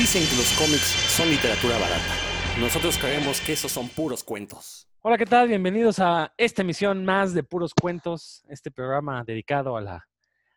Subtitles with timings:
[0.00, 2.14] Dicen que los cómics son literatura barata.
[2.58, 4.88] Nosotros creemos que esos son puros cuentos.
[5.02, 5.48] Hola, ¿qué tal?
[5.48, 10.08] Bienvenidos a esta emisión más de Puros Cuentos, este programa dedicado a la,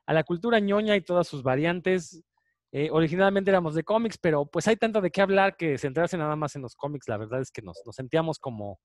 [0.06, 2.24] a la cultura ñoña y todas sus variantes.
[2.72, 6.38] Eh, originalmente éramos de cómics, pero pues hay tanto de qué hablar que centrarse nada
[6.38, 8.80] más en los cómics, la verdad es que nos, nos sentíamos como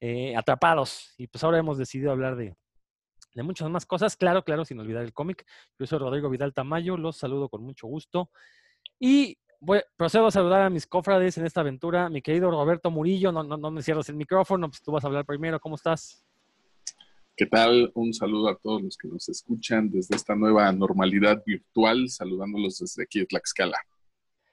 [0.00, 2.54] eh, atrapados y pues ahora hemos decidido hablar de,
[3.32, 4.14] de muchas más cosas.
[4.14, 5.46] Claro, claro, sin olvidar el cómic.
[5.78, 8.28] Yo soy Rodrigo Vidal Tamayo, los saludo con mucho gusto.
[8.98, 12.08] Y voy, procedo a saludar a mis cofrades en esta aventura.
[12.08, 15.08] Mi querido Roberto Murillo, no, no, no me cierres el micrófono, pues tú vas a
[15.08, 15.60] hablar primero.
[15.60, 16.26] ¿Cómo estás?
[17.36, 17.92] ¿Qué tal?
[17.94, 23.02] Un saludo a todos los que nos escuchan desde esta nueva normalidad virtual, saludándolos desde
[23.02, 23.76] aquí de Tlaxcala.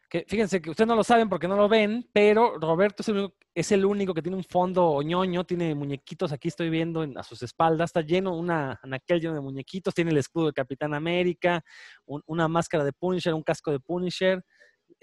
[0.09, 3.15] Que, fíjense que ustedes no lo saben porque no lo ven, pero Roberto es el,
[3.15, 7.17] único, es el único que tiene un fondo ñoño, tiene muñequitos, aquí estoy viendo en,
[7.17, 10.93] a sus espaldas, está lleno, una anaquel lleno de muñequitos, tiene el escudo de Capitán
[10.93, 11.63] América,
[12.05, 14.43] un, una máscara de Punisher, un casco de Punisher.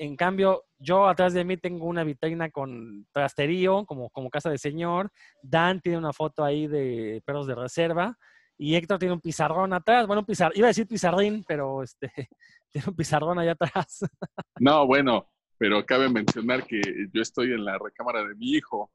[0.01, 4.57] En cambio, yo atrás de mí tengo una vitrina con trasterío, como, como casa de
[4.57, 5.11] señor.
[5.43, 8.16] Dan tiene una foto ahí de perros de reserva.
[8.57, 10.07] Y Héctor tiene un pizarrón atrás.
[10.07, 12.11] Bueno, un pizar, iba a decir pizarrín, pero este,
[12.73, 14.01] tiene un pizarrón allá atrás.
[14.59, 16.80] No, bueno, pero cabe mencionar que
[17.13, 18.91] yo estoy en la recámara de mi hijo.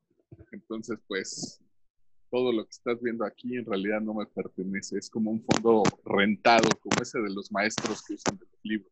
[0.51, 1.63] Entonces, pues,
[2.31, 4.97] todo lo que estás viendo aquí en realidad no me pertenece.
[4.97, 8.91] Es como un fondo rentado, como ese de los maestros que usan de los libros.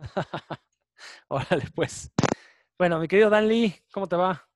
[1.28, 2.12] Órale, pues.
[2.78, 4.48] Bueno, mi querido Dan Lee, ¿cómo te va?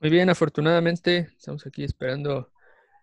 [0.00, 2.52] Muy bien, afortunadamente estamos aquí esperando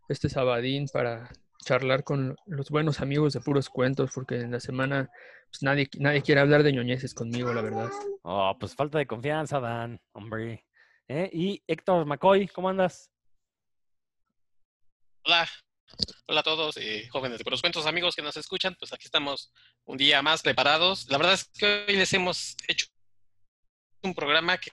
[0.08, 1.30] este sabadín para
[1.66, 5.10] charlar con los buenos amigos de puros cuentos, porque en la semana
[5.50, 7.90] pues, nadie, nadie quiere hablar de ñoñeces conmigo, la verdad.
[8.22, 10.66] Oh, pues falta de confianza, Dan, hombre.
[11.08, 11.30] ¿Eh?
[11.34, 13.12] Y Héctor McCoy, ¿cómo andas?
[15.26, 15.48] Hola,
[16.28, 19.52] hola a todos, eh, jóvenes de puros cuentos, amigos que nos escuchan, pues aquí estamos
[19.86, 21.08] un día más preparados.
[21.10, 22.88] La verdad es que hoy les hemos hecho
[24.02, 24.72] un programa que,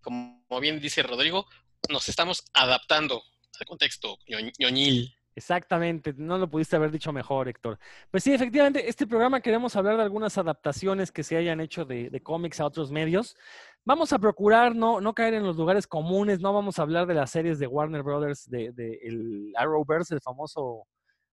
[0.00, 1.46] como bien dice Rodrigo,
[1.88, 3.22] nos estamos adaptando
[3.58, 4.18] al contexto
[4.58, 5.14] ñoñil.
[5.34, 7.78] Exactamente, no lo pudiste haber dicho mejor, Héctor.
[8.10, 12.20] Pues sí, efectivamente, este programa queremos hablar de algunas adaptaciones que se hayan hecho de
[12.22, 13.36] cómics a otros medios.
[13.84, 17.14] Vamos a procurar no, no, caer en los lugares comunes, no vamos a hablar de
[17.14, 20.86] las series de Warner Brothers, de, de el Arrowverse, el famoso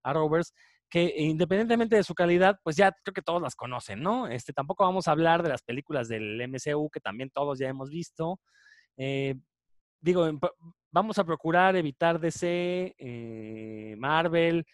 [0.04, 0.54] Arrowverse,
[0.90, 4.28] que independientemente de su calidad, pues ya creo que todos las conocen, ¿no?
[4.28, 7.92] Este, tampoco vamos a hablar de las películas del MCU, que también todos ya hemos
[7.92, 8.40] visto.
[8.98, 9.36] Eh,
[10.02, 10.28] digo,
[10.92, 14.66] vamos a procurar evitar DC, eh, Marvel,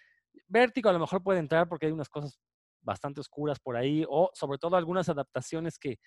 [0.47, 2.39] Vértigo a lo mejor puede entrar porque hay unas cosas
[2.81, 5.97] bastante oscuras por ahí, o sobre todo algunas adaptaciones que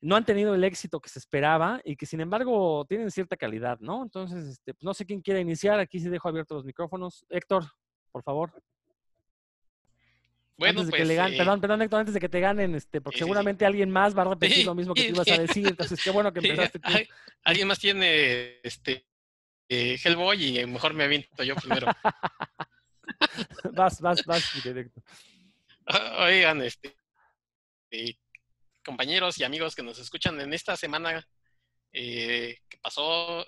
[0.00, 3.78] no han tenido el éxito que se esperaba y que sin embargo tienen cierta calidad,
[3.80, 4.02] ¿no?
[4.02, 7.24] Entonces, este, no sé quién quiere iniciar, aquí sí dejo abiertos los micrófonos.
[7.28, 7.64] Héctor,
[8.12, 8.52] por favor.
[10.58, 12.40] Bueno, antes de pues, que le ganen, eh, perdón, perdón, Héctor, antes de que te
[12.40, 15.38] ganen, este, porque seguramente alguien más va a repetir lo mismo que tú ibas a
[15.38, 16.90] decir, entonces qué bueno que empezaste tú.
[17.44, 19.06] ¿Alguien más tiene este
[19.68, 21.86] eh, Hellboy y mejor me aviento yo primero?
[23.74, 25.02] vas, vas, vas, Héctor.
[26.20, 26.96] Oigan, este,
[28.86, 31.28] compañeros y amigos que nos escuchan en esta semana
[31.92, 33.44] eh, que pasó,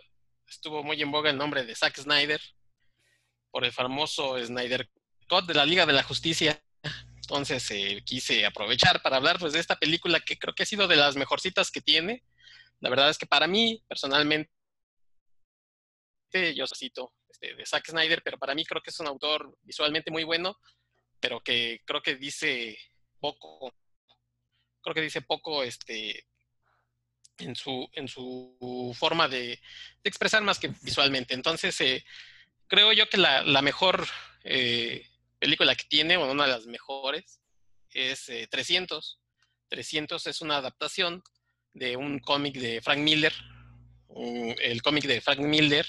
[0.49, 2.41] estuvo muy en boga el nombre de Zack Snyder
[3.51, 4.91] por el famoso Snyder
[5.29, 6.61] Cut de la Liga de la Justicia.
[7.17, 10.89] Entonces eh, quise aprovechar para hablar pues, de esta película que creo que ha sido
[10.89, 12.25] de las mejorcitas que tiene.
[12.81, 14.51] La verdad es que para mí, personalmente,
[16.55, 20.11] yo cito este, de Zack Snyder, pero para mí creo que es un autor visualmente
[20.11, 20.59] muy bueno,
[21.21, 22.77] pero que creo que dice
[23.21, 23.73] poco,
[24.83, 26.27] creo que dice poco este,
[27.39, 29.61] en, su, en su forma de,
[30.05, 31.35] expresar más que visualmente.
[31.35, 32.05] Entonces, eh,
[32.67, 34.07] creo yo que la, mejor
[34.45, 35.07] eh,
[35.39, 37.41] película que tiene, o una de las mejores,
[37.91, 39.21] es eh, 300.
[39.69, 41.23] 300 es una adaptación
[41.75, 43.33] de un cómic de Frank Miller.
[44.09, 45.87] El cómic de Frank Miller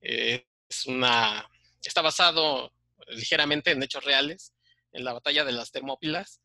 [0.00, 1.48] eh, es una,
[1.82, 2.72] está basado
[3.08, 4.52] ligeramente en hechos reales,
[4.92, 6.40] en la batalla de las Termópilas.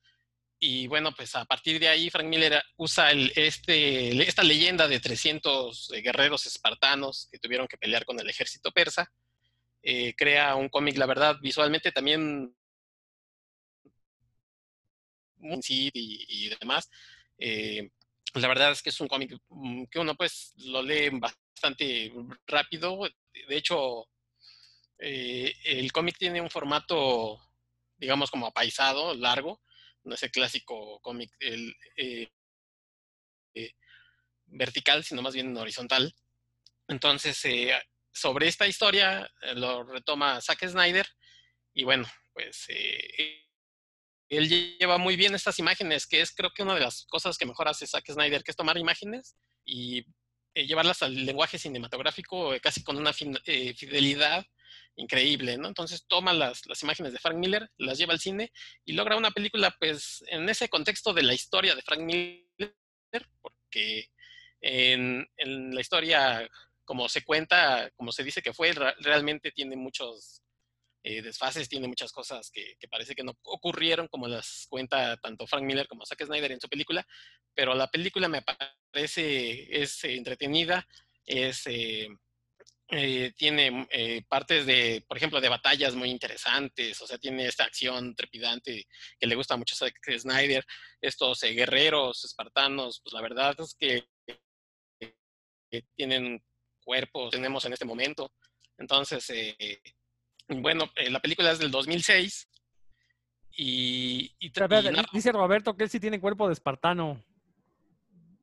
[0.63, 4.99] Y bueno, pues a partir de ahí Frank Miller usa el, este, esta leyenda de
[4.99, 9.11] 300 guerreros espartanos que tuvieron que pelear con el ejército persa.
[9.81, 12.55] Eh, crea un cómic, la verdad, visualmente también
[15.67, 16.91] y, y demás.
[17.39, 17.89] Eh,
[18.35, 19.35] la verdad es que es un cómic
[19.89, 22.13] que uno pues lo lee bastante
[22.45, 23.01] rápido.
[23.47, 24.07] De hecho,
[24.99, 27.39] eh, el cómic tiene un formato,
[27.97, 29.59] digamos, como apaisado, largo.
[30.03, 32.27] No es el clásico cómic el, eh,
[33.55, 33.71] eh,
[34.45, 36.13] vertical, sino más bien horizontal.
[36.87, 37.73] Entonces, eh,
[38.11, 41.07] sobre esta historia lo retoma Zack Snyder.
[41.73, 42.67] Y bueno, pues
[44.29, 47.45] él lleva muy bien estas imágenes, que es creo que una de las cosas que
[47.45, 50.05] mejor hace Zack Snyder, que es tomar imágenes y
[50.53, 54.45] llevarlas al lenguaje cinematográfico casi con una fidelidad
[54.95, 55.67] increíble, ¿no?
[55.67, 58.51] Entonces toma las, las, imágenes de Frank Miller, las lleva al cine
[58.85, 62.75] y logra una película, pues, en ese contexto de la historia de Frank Miller,
[63.41, 64.07] porque
[64.61, 66.47] en, en la historia,
[66.85, 70.41] como se cuenta, como se dice que fue, realmente tiene muchos
[71.03, 75.63] eh, desfases, tiene muchas cosas que, parece que no ocurrieron, como las cuenta tanto Frank
[75.63, 77.07] Miller como Zack Snyder en su película,
[77.55, 80.87] pero la película me parece, es eh, entretenida,
[81.25, 82.07] es, eh,
[83.37, 83.87] tiene
[84.27, 88.85] partes de, por ejemplo, de batallas muy interesantes, o sea, tiene esta acción trepidante
[89.19, 90.65] que le gusta mucho a Zack Snyder,
[90.99, 94.05] estos guerreros espartanos, pues la verdad es que
[95.95, 96.43] tienen
[96.83, 98.33] cuerpos, tenemos en este momento,
[98.77, 99.31] entonces
[100.59, 102.47] bueno, eh, la película es del 2006.
[103.53, 104.51] Y, y,
[105.13, 107.23] dice Roberto que él sí tiene cuerpo de espartano.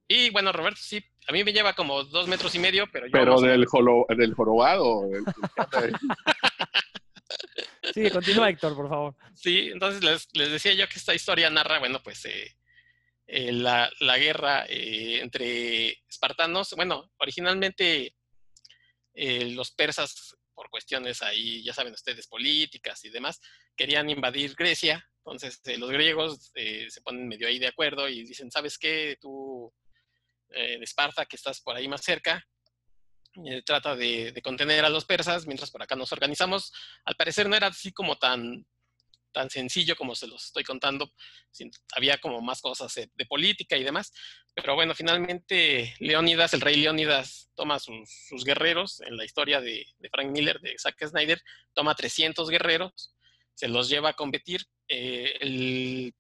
[0.08, 3.12] Y bueno, Roberto sí, a mí me lleva como dos metros y medio, pero yo.
[3.12, 3.66] Pero del,
[4.16, 5.08] del jorobado.
[7.94, 9.14] sí, continúa, Héctor, por favor.
[9.34, 12.56] Sí, entonces les, decía yo que esta historia narra, bueno, pues eh,
[13.26, 16.72] eh, la, guerra entre espartanos.
[16.75, 18.14] Bueno, originalmente
[19.14, 23.40] los persas por cuestiones ahí, ya saben ustedes, políticas y demás,
[23.76, 25.08] querían invadir Grecia.
[25.19, 29.16] Entonces eh, los griegos eh, se ponen medio ahí de acuerdo y dicen, ¿sabes qué?
[29.20, 29.72] Tú,
[30.50, 32.44] eh, de Esparta, que estás por ahí más cerca,
[33.64, 36.72] trata de, contener a los persas, mientras por acá nos organizamos.
[37.04, 38.66] Al parecer no era así como tan,
[39.32, 41.12] tan sencillo como se los estoy contando.
[41.94, 44.12] Había como más cosas de política y demás.
[44.60, 50.30] Pero bueno, finalmente Leónidas, el rey Leónidas, toma sus, guerreros en la historia de, Frank
[50.30, 51.40] Miller, de Zack Snyder,
[51.74, 53.14] toma 300 guerreros,
[53.54, 54.66] se los lleva a competir.
[54.88, 56.12] Eh,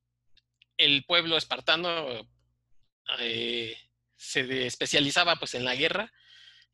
[0.76, 2.28] el, pueblo espartano
[3.18, 3.76] eh,
[4.18, 6.12] se especializaba pues en la guerra,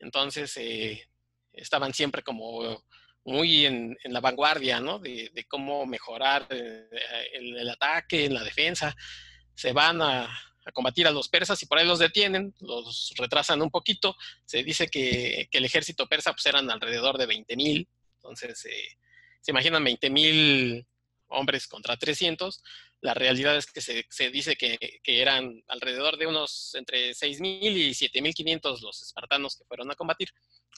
[0.00, 1.08] entonces eh,
[1.52, 2.84] estaban siempre como
[3.24, 4.98] muy en, la vanguardia, ¿no?
[4.98, 8.94] De, cómo mejorar el, ataque, en la defensa.
[9.54, 10.28] Se van a,
[10.66, 14.16] a combatir a los persas y por ahí los detienen, los retrasan un poquito.
[14.44, 18.96] Se dice que, el ejército persa pues eran alrededor de 20 mil, entonces eh,
[19.40, 20.86] se imaginan 20 mil
[21.28, 22.62] hombres contra 300.
[23.04, 27.92] La realidad es que se, dice que, eran alrededor de unos entre 6 mil y
[27.92, 30.30] 7 mil 500 los espartanos que fueron a combatir,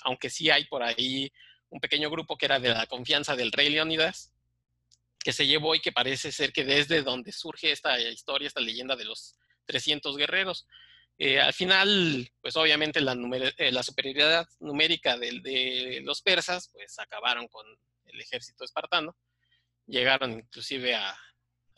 [0.03, 1.31] aunque sí hay por ahí
[1.69, 4.33] un pequeño grupo que era de la confianza del rey Leónidas,
[5.21, 8.97] que se llevó y que parece ser que desde donde surge esta historia, esta leyenda
[8.97, 9.37] de los
[9.67, 10.67] 300 guerreros.
[11.19, 13.17] Eh, al final, pues obviamente la,
[13.57, 17.65] eh, la superioridad numérica de, los persas, pues acabaron con
[18.07, 19.17] el ejército espartano,
[19.87, 21.17] llegaron inclusive a,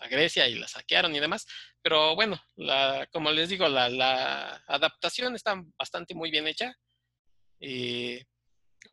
[0.06, 1.46] Grecia y la saquearon y demás,
[1.82, 6.72] pero bueno, la, como les digo, la, adaptación está bastante muy bien hecha,
[7.60, 8.24] eh,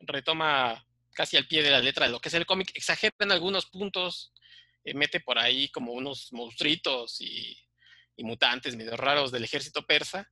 [0.00, 3.32] retoma casi al pie de la letra de lo que es el cómic, exagera en
[3.32, 4.32] algunos puntos,
[4.94, 7.56] mete por ahí como unos monstruitos y
[8.16, 10.30] y mutantes medio raros del ejército persa,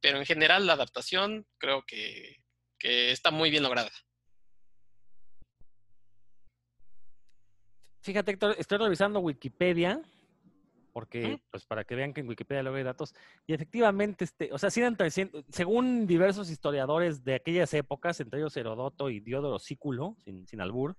[0.00, 2.42] pero en general la adaptación creo que,
[2.78, 3.90] está muy bien lograda.
[8.02, 10.02] Fíjate, Héctor, estoy revisando Wikipedia,
[10.94, 13.14] porque, pues, para que vean que en Wikipedia luego hay datos.
[13.46, 18.56] Y efectivamente, este, o sea, eran 300, según diversos historiadores de aquellas épocas, entre ellos
[18.56, 20.96] Herodoto y Diodoro Sículo, sin, sin albur,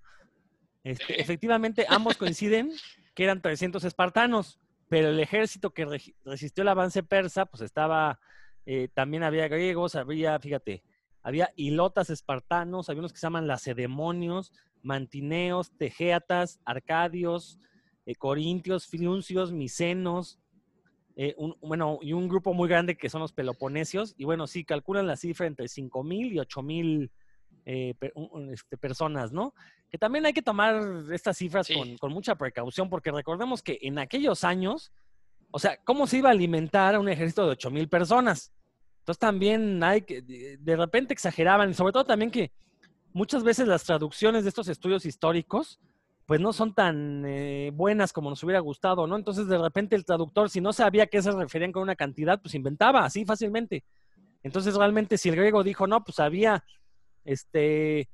[0.83, 2.71] este, efectivamente ambos coinciden
[3.15, 5.85] que eran 300 espartanos pero el ejército que
[6.23, 8.19] resistió el avance persa, pues estaba,
[8.65, 10.83] eh, también había griegos, había, fíjate,
[11.23, 17.59] había hilotas espartanos, había unos que se llaman lacedemonios, mantineos, tejeatas, arcadios,
[18.05, 20.39] eh, corintios, friuncios, micenos,
[21.17, 25.07] eh, bueno, y un grupo muy grande que son los peloponesios, y bueno, sí, calculan
[25.07, 27.09] la cifra entre 5.000 y 8.000
[27.65, 27.95] eh,
[28.51, 29.53] este, personas, ¿no?
[29.89, 31.67] Que también hay que tomar estas cifras
[31.99, 34.91] con, mucha precaución, porque recordemos que en aquellos años,
[35.51, 38.51] o sea, ¿cómo se iba a alimentar un ejército de 8 mil personas?
[38.99, 42.51] Entonces también hay que, de repente exageraban, y sobre todo también que
[43.13, 45.79] muchas veces las traducciones de estos estudios históricos,
[46.25, 49.15] pues no son tan eh, buenas como nos hubiera gustado, ¿no?
[49.15, 52.41] Entonces de repente el traductor, si no sabía a qué se referían con una cantidad,
[52.41, 53.83] pues inventaba así fácilmente.
[54.41, 56.63] Entonces realmente si el griego dijo, no, pues había
[57.23, 58.09] este,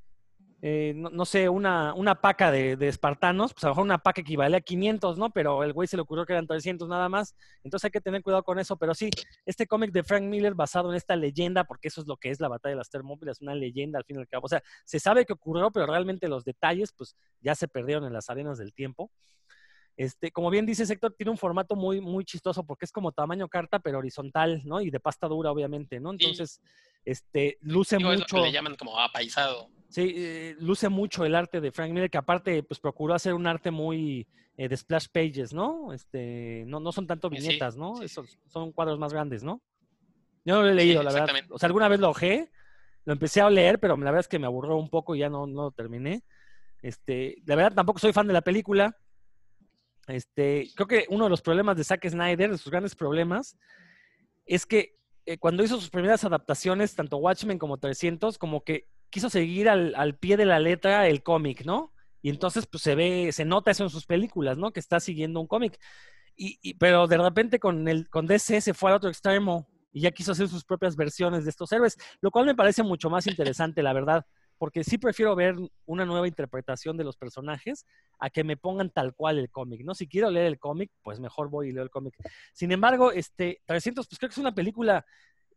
[0.63, 4.57] eh, no, sé, una, una paca de, espartanos, pues a lo mejor una paca equivale
[4.57, 5.31] a 500, ¿no?
[5.31, 7.35] Pero el güey se le ocurrió que eran 300 nada más.
[7.63, 8.77] Entonces hay que tener cuidado con eso.
[8.77, 9.09] Pero sí,
[9.45, 12.39] este cómic de Frank Miller basado en esta leyenda, porque eso es lo que es
[12.39, 14.45] la batalla de las Termópilas, una leyenda al fin y al cabo.
[14.45, 18.13] O sea, se sabe que ocurrió, pero realmente los detalles, pues ya se perdieron en
[18.13, 19.09] las arenas del tiempo.
[19.97, 23.47] Este, como bien dice Héctor, tiene un formato muy, muy chistoso porque es como tamaño
[23.47, 24.79] carta, pero horizontal, ¿no?
[24.79, 26.11] Y de pasta dura, obviamente, ¿no?
[26.11, 26.61] Entonces,
[27.03, 28.35] este, luce Digo, es lo mucho.
[28.37, 29.69] que le llaman como apaisado.
[29.91, 33.45] Sí, eh, luce mucho el arte de Frank Miller, que aparte, pues procuró hacer un
[33.45, 35.91] arte muy eh, de splash pages, ¿no?
[35.91, 37.97] Este, no, no son tanto Sí, viñetas, ¿no?
[37.97, 39.61] sí, Esos son cuadros más grandes, ¿no?
[40.45, 41.35] Yo no lo he leído, la verdad.
[41.49, 42.49] O sea, alguna vez lo ojé,
[43.03, 45.29] lo empecé a leer, pero la verdad es que me aburrió un poco y ya
[45.29, 46.23] no, no lo terminé.
[46.81, 48.97] Este, la verdad tampoco soy fan de la película.
[50.07, 53.57] Este, creo que uno de los problemas de Zack Snyder, de sus grandes problemas,
[54.45, 54.95] es que
[55.25, 60.17] eh, cuando hizo sus primeras adaptaciones, tanto Watchmen como 300, como que quiso seguir al,
[60.17, 61.93] pie de la letra el cómic, ¿no?
[62.23, 64.71] Y entonces pues se ve, se nota eso en sus películas, ¿no?
[64.71, 65.77] Que está siguiendo un cómic.
[66.35, 70.11] Y- pero de repente con, el, con DC se fue al otro extremo y ya
[70.11, 73.83] quiso hacer sus propias versiones de estos héroes, lo cual me parece mucho más interesante,
[73.83, 74.25] la verdad,
[74.57, 77.85] porque sí prefiero ver una nueva interpretación de los personajes
[78.19, 79.93] a que me pongan tal cual el cómic, ¿no?
[79.93, 82.15] Si quiero leer el cómic, pues mejor voy y leo el cómic.
[82.53, 85.05] Sin embargo, este 300, pues creo que es una película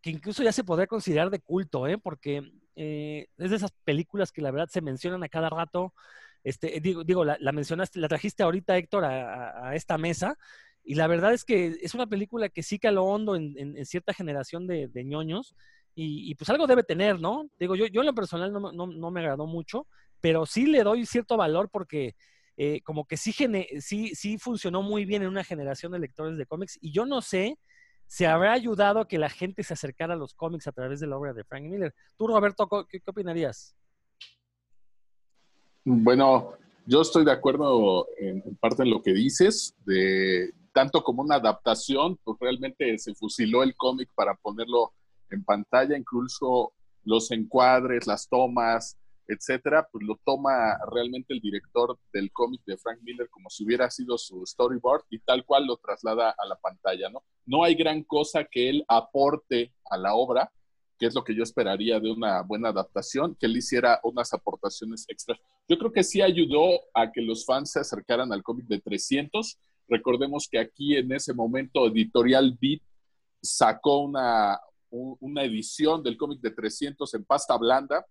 [0.05, 1.97] que incluso ya se podría considerar de culto, ¿eh?
[1.97, 2.43] Porque
[2.77, 5.95] eh, es de esas películas que la verdad se mencionan a cada rato.
[6.43, 10.37] Este, digo, digo la, mencionaste, la trajiste ahorita, Héctor, a, esta mesa.
[10.83, 14.13] Y la verdad es que es una película que sí caló hondo en, en- cierta
[14.13, 15.55] generación de, ñoños.
[15.95, 17.49] Y, pues algo debe tener, ¿no?
[17.59, 19.87] Digo, yo, yo en lo personal no, no, no me agradó mucho,
[20.21, 22.15] pero sí le doy cierto valor porque
[22.59, 23.35] eh, como que sí,
[23.81, 26.77] sí, sí funcionó muy bien en una generación de lectores de cómics.
[26.83, 27.59] Y yo no sé
[28.07, 31.07] si habrá ayudado a que la gente se acercara a los cómics a través de
[31.07, 31.95] la obra de Frank Miller.
[32.17, 33.75] Tú, Roberto, co- ¿qué, qué opinarías?
[35.85, 36.53] Bueno,
[36.87, 41.37] yo estoy de acuerdo en, en parte en lo que dices, de tanto como una
[41.37, 44.93] adaptación, pues realmente se fusiló el cómic para ponerlo
[45.31, 46.73] en pantalla, incluso
[47.05, 48.97] los encuadres, las tomas,
[49.29, 53.91] etcétera, pues lo toma realmente el director del cómic de Frank Miller como si hubiera
[53.91, 57.23] sido su storyboard y tal cual lo traslada a la pantalla, ¿no?
[57.47, 60.51] No hay gran cosa que él aporte a la obra,
[60.99, 65.05] que es lo que yo esperaría de una buena adaptación, que él hiciera unas aportaciones
[65.09, 65.39] extras.
[65.69, 69.59] Yo creo que sí ayudó a que los fans se acercaran al cómic de 300.
[69.89, 72.81] Recordemos que aquí en ese momento Editorial Beat
[73.43, 74.59] sacó una,
[74.91, 78.05] un- una edición del cómic de 300 en pasta blanda,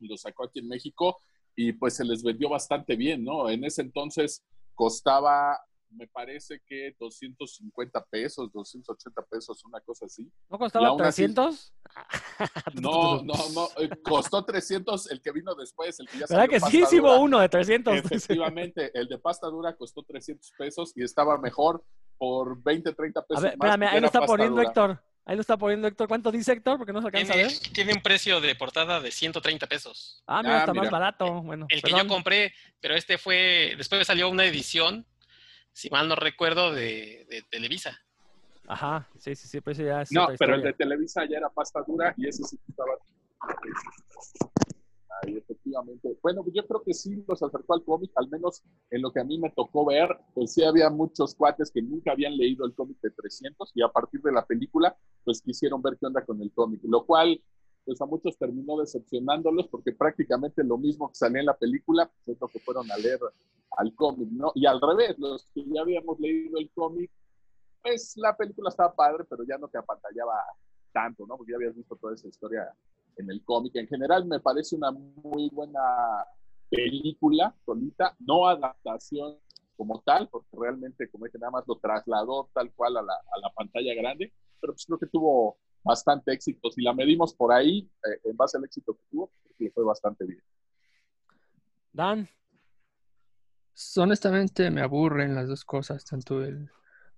[0.00, 1.18] lo sacó aquí en México
[1.54, 3.48] y pues se les vendió bastante bien, ¿no?
[3.48, 5.58] En ese entonces costaba,
[5.90, 10.30] me parece que 250 pesos, 280 pesos, una cosa así.
[10.50, 11.72] ¿No costaba aún así- 300?
[12.74, 16.60] No, no, no, eh, costó 300 el que vino después, el que ya ¿Verdad que
[16.60, 16.98] sí?
[16.98, 17.14] Dura.
[17.18, 17.94] uno de 300.
[17.94, 21.82] Efectivamente, el de pasta dura costó 300 pesos y estaba mejor
[22.18, 23.70] por 20, 30 A pesos ver, más.
[23.70, 24.68] espérame, ahí lo está poniendo dura.
[24.68, 25.02] Héctor.
[25.28, 26.06] Ahí lo está poniendo Héctor.
[26.06, 26.78] ¿Cuánto dice Héctor?
[26.78, 27.50] Porque no se alcanza a ver.
[27.72, 30.22] tiene un precio de portada de 130 pesos.
[30.24, 31.42] Ah, mira, Ah, está más barato.
[31.42, 35.04] Bueno, El que yo compré, pero este fue, después salió una edición,
[35.72, 38.00] si mal no recuerdo, de, de Televisa.
[38.68, 41.82] Ajá, sí, sí, sí, pues ya es No, pero el de Televisa ya era pasta
[41.86, 42.92] dura y ese sí estaba.
[45.08, 46.18] Ahí, efectivamente.
[46.22, 49.24] Bueno, yo creo que sí los acercó al cómic, al menos en lo que a
[49.24, 52.98] mí me tocó ver, pues sí había muchos cuates que nunca habían leído el cómic
[53.00, 56.52] de 300 y a partir de la película, pues quisieron ver qué onda con el
[56.52, 57.40] cómic, lo cual,
[57.84, 62.36] pues a muchos terminó decepcionándolos porque prácticamente lo mismo que salía en la película, pues
[62.36, 63.20] es lo que fueron a leer
[63.78, 64.52] al cómic, ¿no?
[64.54, 67.10] Y al revés, los que ya habíamos leído el cómic,
[67.82, 70.34] pues la película estaba padre, pero ya no te apantallaba
[70.92, 71.36] tanto, ¿no?
[71.36, 72.74] Porque ya habías visto toda esa historia
[73.16, 73.74] en el cómic.
[73.76, 75.80] En general me parece una muy buena
[76.70, 79.38] película solita, no adaptación
[79.76, 83.40] como tal, porque realmente, como dije, nada más lo trasladó tal cual a la, a
[83.40, 86.70] la pantalla grande, pero pues creo que tuvo bastante éxito.
[86.70, 89.70] Si la medimos por ahí, eh, en base al éxito que tuvo, creo que le
[89.70, 90.42] fue bastante bien.
[91.92, 92.28] Dan,
[93.96, 96.70] Honestamente me aburren las dos cosas, tanto el,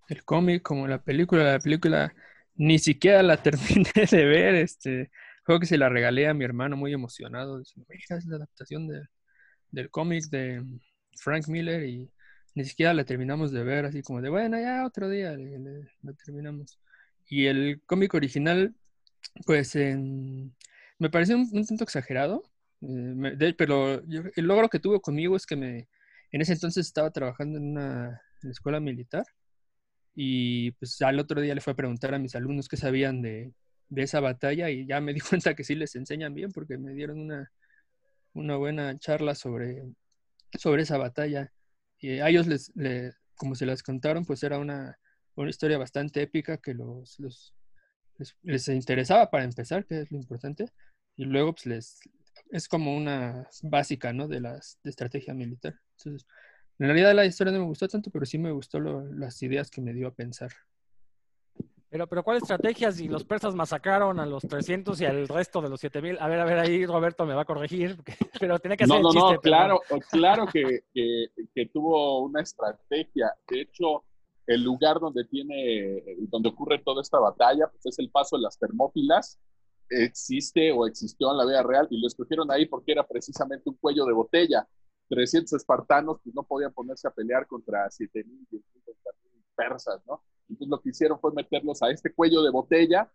[0.09, 1.53] el cómic como la película.
[1.53, 2.13] La película
[2.57, 4.55] ni siquiera la terminé de ver.
[4.57, 5.11] Este,
[5.49, 7.63] creo que se la regalé a mi hermano muy emocionado.
[7.89, 9.03] Mira, es la adaptación de-
[9.71, 10.63] del cómic de
[11.17, 12.11] Frank Miller y
[12.55, 13.87] ni siquiera la terminamos de ver.
[13.87, 16.79] Así como de, bueno, ya otro día le- le- la terminamos.
[17.31, 18.75] Y el cómic original,
[19.47, 22.43] pues me pareció un, un tanto exagerado.
[22.83, 25.89] eh, me- de- pero yo- el logro que tuvo conmigo es que me,
[26.33, 28.09] en ese entonces estaba trabajando en una
[28.43, 29.25] en la escuela militar
[30.15, 33.53] y pues al otro día le fue a preguntar a mis alumnos qué sabían de,
[33.89, 36.93] de esa batalla y ya me di cuenta que sí les enseñan bien porque me
[36.95, 37.51] dieron una,
[38.35, 39.83] una buena charla sobre,
[40.59, 41.53] sobre esa batalla.
[42.01, 44.99] Y a ellos, les, le- como se las contaron, pues era una,
[45.37, 47.55] una historia bastante épica que los, los-
[48.19, 50.67] les, les interesaba para empezar, que es lo importante,
[51.17, 52.01] y luego pues les,
[52.51, 54.29] es como una básica, ¿no?
[54.29, 55.75] De las de estrategia militar.
[55.99, 56.27] Entonces,
[56.79, 59.83] En realidad la historia no me gustó tanto, pero sí me gustó las ideas que
[59.83, 60.51] me dio a pensar.
[61.91, 65.71] Pero, pero ¿cuál estrategia si los persas masacraron a los 300 y al resto de
[65.71, 66.19] los 7000?
[66.21, 67.97] A ver, a ver, ahí Roberto me va a corregir,
[68.41, 69.35] pero tenía que hacer No, el no, chiste.
[69.35, 69.81] no, claro,
[70.11, 73.33] claro que, que- que tuvo una estrategia.
[73.49, 74.05] De hecho,
[74.47, 78.59] el lugar donde tiene, donde ocurre toda esta batalla, pues es el paso de las
[78.59, 79.39] Termópilas.
[79.91, 83.77] Existe o existió en la vida real y lo escogieron ahí porque era precisamente un
[83.77, 84.69] cuello de botella.
[85.09, 90.23] 300 espartanos pues no podían ponerse a pelear contra 7000, 10.000, 30.000 persas, ¿no?
[90.49, 93.11] Entonces lo que hicieron fue meterlos a este cuello de botella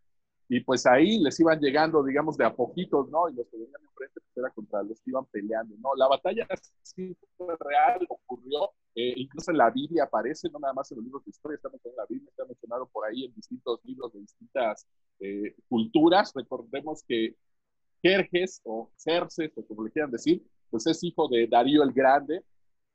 [0.50, 3.30] y pues ahí les iban llegando, digamos, de a poquitos, ¿no?
[3.30, 5.96] Y los que venían enfrente pues era contra los que iban peleando, ¿no?
[5.96, 6.48] La batalla
[6.82, 11.06] sí fue real, ocurrió, eh, incluso en la Biblia aparece, no nada más en los
[11.06, 14.14] libros de historia, está mencionado en la Biblia, está mencionado por ahí en distintos libros
[14.14, 14.86] de distintas
[15.20, 16.34] eh, culturas.
[16.36, 17.36] Recordemos que
[18.02, 22.44] Jerjes o Cerces, o como le quieran decir, pues es hijo de Darío el Grande,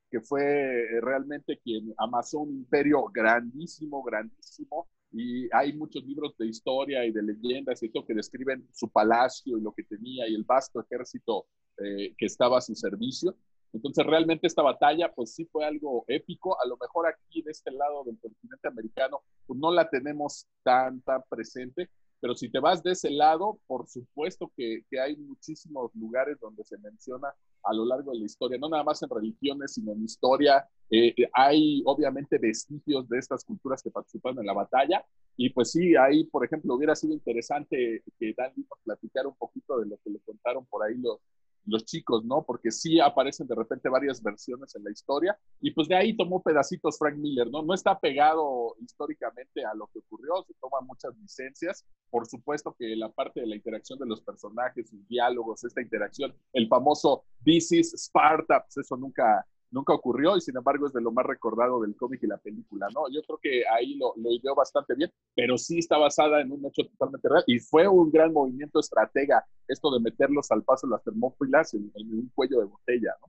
[0.09, 6.47] que fue eh, realmente quien amasó un imperio grandísimo, grandísimo, y hay muchos libros de
[6.47, 10.43] historia y de leyendas y que describen su palacio y lo que tenía y el
[10.43, 11.47] vasto ejército
[11.77, 13.35] eh, que estaba a su servicio.
[13.73, 17.71] Entonces realmente esta batalla pues sí fue algo épico, a lo mejor aquí de este
[17.71, 21.89] lado del continente americano pues no la tenemos tan, tan presente,
[22.19, 26.63] pero si te vas de ese lado, por supuesto que, que hay muchísimos lugares donde
[26.63, 27.33] se menciona
[27.63, 30.67] a lo largo de la historia, no nada más en religiones, sino en historia.
[30.89, 35.05] Eh, hay obviamente vestigios de estas culturas que participaron en la batalla.
[35.35, 39.79] Y pues sí, ahí, por ejemplo, hubiera sido interesante que Dandy nos platicara un poquito
[39.79, 41.19] de lo que le contaron por ahí los,
[41.65, 42.43] los chicos, ¿no?
[42.43, 45.37] Porque sí aparecen de repente varias versiones en la historia.
[45.61, 47.61] Y pues de ahí tomó pedacitos Frank Miller, ¿no?
[47.61, 51.85] No está pegado históricamente a lo que ocurrió, se toman muchas licencias.
[52.09, 56.33] Por supuesto que la parte de la interacción de los personajes, sus diálogos, esta interacción,
[56.53, 61.01] el famoso This is Sparta, pues eso nunca, nunca ocurrió y sin embargo es de
[61.01, 63.03] lo más recordado del cómic y la película, ¿no?
[63.11, 66.65] Yo creo que ahí lo, lo ideó bastante bien, pero sí está basada en un
[66.65, 70.91] hecho totalmente real y fue un gran movimiento estratega esto de meterlos al paso de
[70.91, 73.27] las termópilas en, en un cuello de botella, ¿no?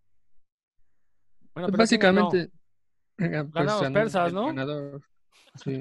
[1.54, 2.30] Bueno, Pues pero ¿quién ganó?
[2.30, 2.52] básicamente.
[3.16, 4.46] pues, Ganaron los ganó persas, ¿no?
[4.46, 5.02] ganador.
[5.56, 5.80] Sí.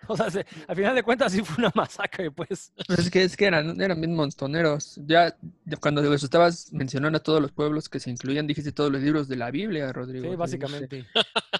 [0.10, 2.72] O sea, se- al final de cuentas sí fue una masacre, pues.
[2.88, 4.98] Es que, es que eran, eran bien montoneros.
[5.04, 5.36] Ya
[5.80, 9.28] cuando les estabas mencionando a todos los pueblos que se incluían, dijiste todos los libros
[9.28, 10.30] de la Biblia, Rodrigo.
[10.30, 11.04] Sí, básicamente.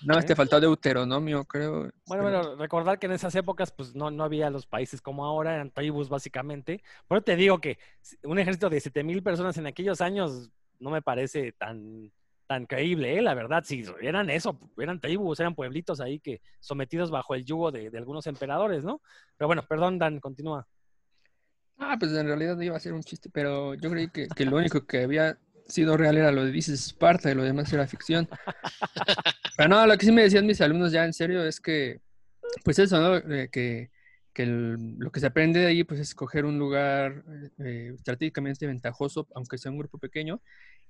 [0.03, 0.29] Nada más ¿Eh?
[0.29, 1.90] te faltó Deuteronomio, creo.
[2.07, 5.27] Bueno, pero- bueno, recordar que en esas épocas pues no, no había los países como
[5.27, 6.83] ahora, eran tribus básicamente.
[7.07, 7.79] Por eso te digo que
[8.22, 12.12] un ejército de 7000 personas en aquellos años no me parece tan,
[12.48, 13.22] tan creíble, ¿eh?
[13.22, 13.62] la verdad.
[13.64, 17.98] Si eran eso, eran tribus, eran pueblitos ahí que sometidos bajo el yugo de, de
[17.98, 19.00] algunos emperadores, ¿no?
[19.37, 20.66] Pero bueno, perdón, Dan, continúa.
[21.76, 24.56] Ah, pues en realidad iba a ser un chiste, pero yo creí que, que lo
[24.56, 28.28] único que había sido real era lo de Dices Esparta y lo demás era ficción.
[29.56, 32.00] Pero no, lo que sí me decían mis alumnos ya en serio es que,
[32.64, 33.16] pues eso, ¿no?
[33.16, 33.90] Eh, que
[34.32, 37.24] que el- lo que se aprende de ahí pues es escoger un lugar
[37.58, 40.40] eh, estratégicamente ventajoso, aunque sea un grupo pequeño,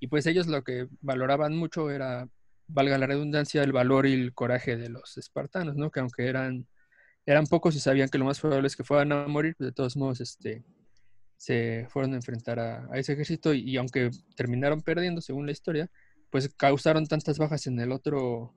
[0.01, 2.29] y pues ellos lo que valoraban mucho era,
[2.67, 5.91] valga la redundancia, el valor y el coraje de los espartanos, ¿no?
[5.91, 6.67] Que aunque eran,
[7.27, 9.73] eran pocos y sabían que lo más probable es que fueran a morir, pues de
[9.73, 10.65] todos modos este,
[11.37, 15.91] se fueron a enfrentar a, ese ejército y, y aunque terminaron perdiendo, según la historia,
[16.31, 18.55] pues causaron tantas bajas en el otro,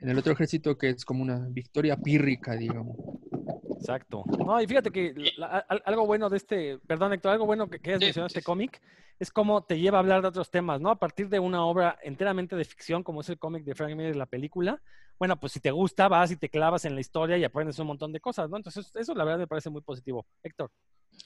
[0.00, 2.96] en el otro ejército que es como una victoria pírrica, digamos.
[3.80, 4.24] Exacto.
[4.44, 7.78] No, y fíjate que la- al- algo bueno de este, perdón Héctor, algo bueno que,
[7.80, 8.80] que has mencionado este cómic
[9.18, 10.90] es cómo te lleva a hablar de otros temas, ¿no?
[10.90, 14.16] A partir de una obra enteramente de ficción, como es el cómic de Frank Miller,
[14.16, 14.80] la película,
[15.18, 17.86] bueno, pues si te gusta, vas y te clavas en la historia y aprendes un
[17.88, 18.56] montón de cosas, ¿no?
[18.56, 20.26] Entonces, eso la verdad me parece muy positivo.
[20.42, 20.70] Héctor.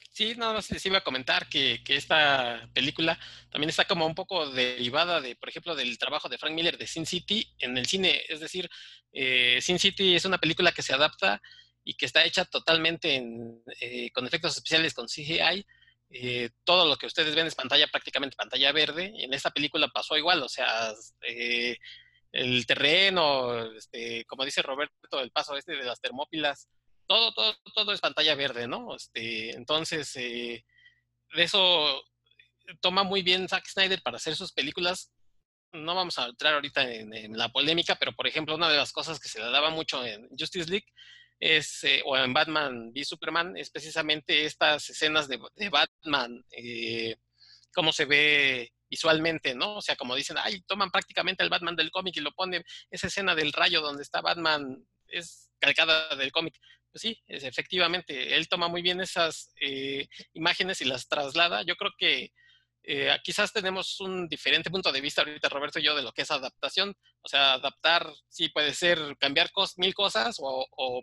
[0.09, 3.17] Sí, nada más les iba a comentar que, que esta película
[3.49, 6.87] también está como un poco derivada de, por ejemplo, del trabajo de Frank Miller de
[6.87, 8.21] Sin City en el cine.
[8.27, 8.69] Es decir,
[9.13, 11.41] eh, Sin City es una película que se adapta
[11.85, 15.65] y que está hecha totalmente en, eh, con efectos especiales, con CGI.
[16.09, 19.13] Eh, todo lo que ustedes ven es pantalla, prácticamente pantalla verde.
[19.17, 21.77] En esta película pasó igual, o sea, eh,
[22.31, 26.67] el terreno, este, como dice Roberto, el paso este de las termópilas,
[27.07, 28.95] todo, todo, todo es pantalla verde, ¿no?
[28.95, 30.65] Este, entonces, eh,
[31.35, 32.03] de eso
[32.81, 35.11] toma muy bien Zack Snyder para hacer sus películas.
[35.71, 38.91] No vamos a entrar ahorita en, en la polémica, pero por ejemplo, una de las
[38.91, 40.87] cosas que se le daba mucho en Justice League
[41.39, 47.15] es, eh, o en Batman v Superman, es precisamente estas escenas de, de Batman, eh,
[47.91, 49.77] se ve visualmente, ¿no?
[49.77, 53.07] O sea, como dicen, ay, toman prácticamente el Batman del cómic y lo ponen, esa
[53.07, 56.55] escena del rayo donde está Batman es calcada del cómic.
[56.91, 61.63] Pues sí, es, efectivamente, él toma muy bien esas eh, imágenes y las traslada.
[61.63, 62.31] Yo creo que
[62.83, 66.21] eh, quizás tenemos un diferente punto de vista ahorita, Roberto y yo, de lo que
[66.21, 66.95] es adaptación.
[67.21, 71.01] O sea, adaptar sí puede ser cambiar mil cosas o,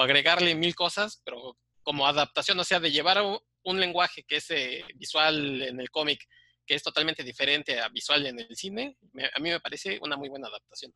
[0.00, 3.18] agregarle mil cosas, pero como adaptación, o sea, de llevar
[3.64, 6.20] un, lenguaje que es eh, visual en el cómic,
[6.66, 8.96] que es totalmente diferente a visual en el cine,
[9.34, 10.92] a mí me parece una muy buena adaptación.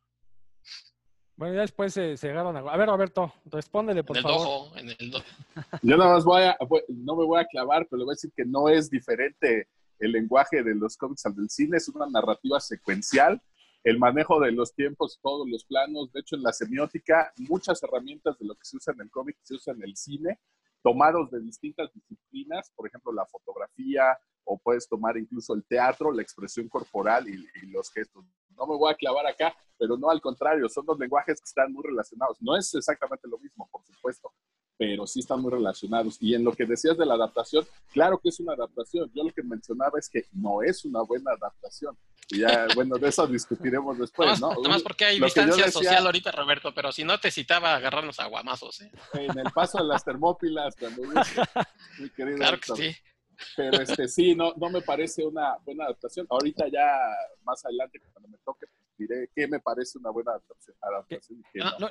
[1.35, 2.59] Bueno, ya después se, se llegaron a...
[2.59, 4.47] A ver, Roberto, respóndele, por en el favor.
[4.47, 5.25] Dojo, en el dojo.
[5.81, 6.57] Yo nada más voy a,
[6.89, 10.11] no me voy a clavar, pero le voy a decir que no es diferente el
[10.11, 13.41] lenguaje de los cómics al del cine, es una narrativa secuencial,
[13.83, 18.37] el manejo de los tiempos, todos los planos, de hecho en la semiótica, muchas herramientas
[18.37, 20.39] de lo que se usa en el cómic se usa en el cine,
[20.81, 26.23] tomados de distintas disciplinas, por ejemplo la fotografía, o puedes tomar incluso el teatro, la
[26.23, 27.37] expresión corporal y,
[27.67, 28.25] los gestos.
[28.55, 31.71] No me voy a clavar acá, pero no al contrario, son dos lenguajes que están
[31.71, 32.41] muy relacionados.
[32.41, 34.33] No es exactamente lo mismo, por supuesto,
[34.79, 36.15] pero sí están muy relacionados.
[36.21, 39.11] Y en lo que decías de la adaptación, claro que es una adaptación.
[39.13, 41.97] Yo lo que mencionaba es que no es una buena adaptación.
[42.29, 44.51] Y ya, bueno, de eso discutiremos después, ¿no?
[44.51, 48.79] Además, porque hay distancia social ahorita, Roberto, pero si no te citaba agarrarnos a guamazos,
[48.79, 48.91] ¿eh?
[49.15, 51.01] En el paso de las termópilas, cuando
[51.99, 52.95] mi querido Claro que sí.
[53.57, 56.25] Pero este sí, no, no me parece una buena adaptación.
[56.29, 56.87] Ahorita ya
[57.43, 58.65] más adelante, cuando me toque,
[58.99, 60.75] diré qué me parece una buena adaptación.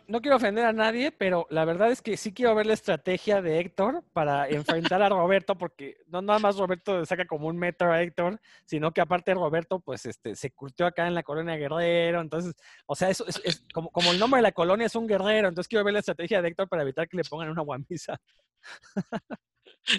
[0.06, 0.20] no.
[0.20, 3.58] quiero ofender a nadie, pero la verdad es que sí quiero ver la estrategia de
[3.58, 8.02] Héctor para enfrentar a Roberto, porque no nada más Roberto saca como un metro a
[8.02, 12.20] Héctor, sino que aparte Roberto, pues, este, se curtió acá en la colonia Guerrero.
[12.20, 12.54] Entonces,
[12.86, 15.48] o sea, eso es, como, como el nombre de la colonia es un guerrero.
[15.48, 18.20] Entonces quiero ver la estrategia de Héctor para evitar que le pongan una guamisa.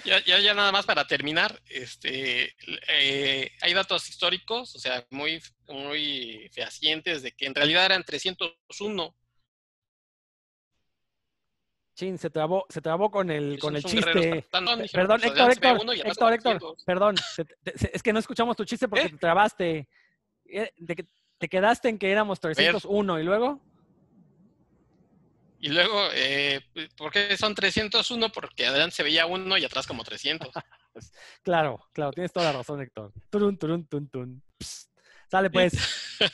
[0.05, 2.53] Ya, ya, ya, nada más para terminar, este,
[2.87, 9.15] eh, hay datos históricos, o sea, muy, muy fehacientes de que en realidad eran 301.
[11.95, 14.45] Chin, se trabó, se trabó con el, con el chiste.
[14.51, 17.15] perdón, Héctor, Héctor, Héctor, Héctor, perdón.
[17.91, 19.09] es que no escuchamos tu chiste porque ¿Eh?
[19.09, 19.89] te trabaste.
[20.45, 20.71] Eh,
[21.39, 23.59] te quedaste en que éramos 301 y luego.
[25.61, 26.61] Y luego, eh,
[26.95, 28.31] ¿por qué son 301?
[28.31, 30.49] Porque adelante se veía uno y atrás como 300.
[31.43, 33.11] claro, claro, tienes toda la razón, Héctor.
[33.29, 34.43] Turun, turun, tun, tun.
[35.29, 35.73] Sale pues.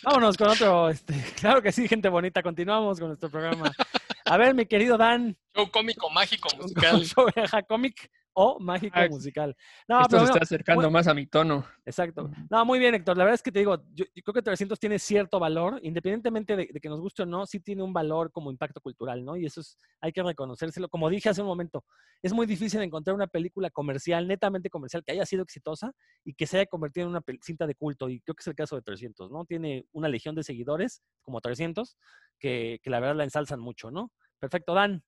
[0.03, 0.89] Vámonos con otro.
[0.89, 2.41] Este, claro que sí, gente bonita.
[2.41, 3.71] Continuamos con nuestro programa.
[4.25, 5.37] A ver, mi querido Dan.
[5.55, 7.03] Show cómico, mágico, musical.
[7.05, 7.27] Show
[7.67, 9.55] cómic o mágico musical.
[9.87, 11.65] No, esto se está acercando más a mi tono.
[11.85, 12.29] Exacto.
[12.49, 13.17] No, muy bien, Héctor.
[13.17, 16.67] La verdad es que te digo, yo, creo que 300 tiene cierto valor, independientemente de,
[16.67, 19.37] que nos guste o no, sí tiene un valor como impacto cultural, ¿no?
[19.37, 20.89] Y eso es, hay que reconocérselo.
[20.89, 21.85] Como dije hace un momento,
[22.21, 25.93] es muy difícil encontrar una película comercial, netamente comercial, que haya sido exitosa
[26.25, 28.09] y que se haya convertido en una cinta de culto.
[28.09, 29.45] Y creo que es el caso de 300, ¿no?
[29.45, 31.95] Tiene una legión de seguidores, como 300,
[32.39, 34.11] que, la verdad la ensalzan mucho, ¿no?
[34.39, 35.03] Perfecto, Dan.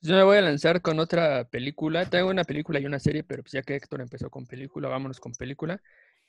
[0.00, 2.08] Yo me voy a lanzar con otra película.
[2.10, 5.20] Tengo una película y una serie, pero pues ya que Héctor empezó con película, vámonos
[5.20, 5.80] con película.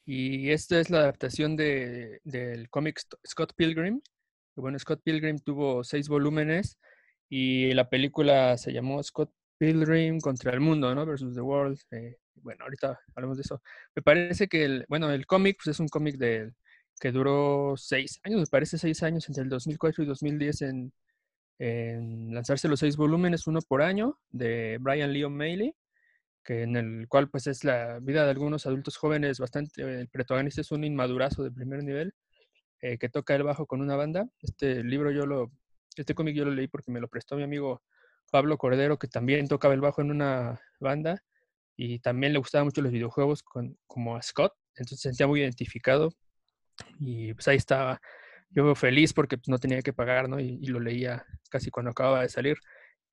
[0.06, 4.02] Y esta es la adaptación de, del cómic Scott Pilgrim.
[4.56, 6.78] Bueno, Scott Pilgrim tuvo seis volúmenes
[7.30, 11.06] y la película se llamó Scott Pilgrim contra el mundo, ¿no?
[11.06, 11.80] Versus the World.
[11.92, 13.62] Eh, bueno, ahorita hablamos de eso.
[13.96, 16.52] Me parece que, el, bueno, el cómic pues es un cómic de,
[17.00, 20.94] que duró seis años, me parece seis años, entre el 2004 y 2010 en,
[21.60, 25.76] en lanzarse los seis volúmenes, uno por año, de Brian Lee O'Malley,
[26.44, 30.62] que en el cual pues es la vida de algunos adultos jóvenes bastante, el protagonista
[30.62, 32.14] es un inmadurazo de primer nivel,
[32.82, 34.28] eh, que toca el bajo con una banda.
[34.42, 35.52] Este libro yo lo,
[35.96, 37.82] este cómic yo lo leí porque me lo prestó mi amigo
[38.30, 41.24] Pablo Cordero, que también tocaba el bajo en una banda
[41.78, 45.42] y también le gustaban mucho los videojuegos con, como a Scott, entonces se sentía muy
[45.42, 46.12] identificado
[47.00, 48.02] y pues ahí estaba
[48.54, 50.40] yo feliz porque pues, no tenía que pagar, ¿no?
[50.40, 52.58] Y, lo leía casi cuando acababa de salir.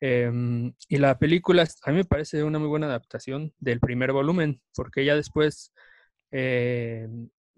[0.01, 4.61] Em, y la película a mí me parece una muy buena adaptación del primer volumen,
[4.75, 5.73] porque ya después,
[6.33, 7.09] eh,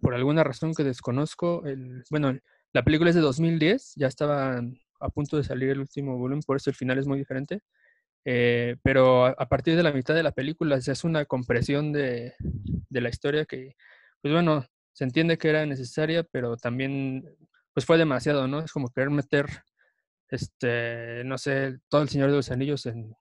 [0.00, 2.38] por alguna razón que desconozco, el, bueno,
[2.72, 4.60] la película es de 2010, ya estaba
[5.00, 7.60] a punto de salir el último volumen, por eso el final es muy diferente.
[8.24, 12.34] Eh, pero a, partir de la mitad de la película se hace una compresión de,
[12.38, 13.76] de la historia que,
[14.22, 17.24] pues bueno, se entiende que era necesaria, pero también
[17.72, 18.60] pues fue demasiado, ¿no?
[18.60, 19.46] Es como querer meter,
[20.28, 23.14] este, no sé, todo el Señor de los Anillos en,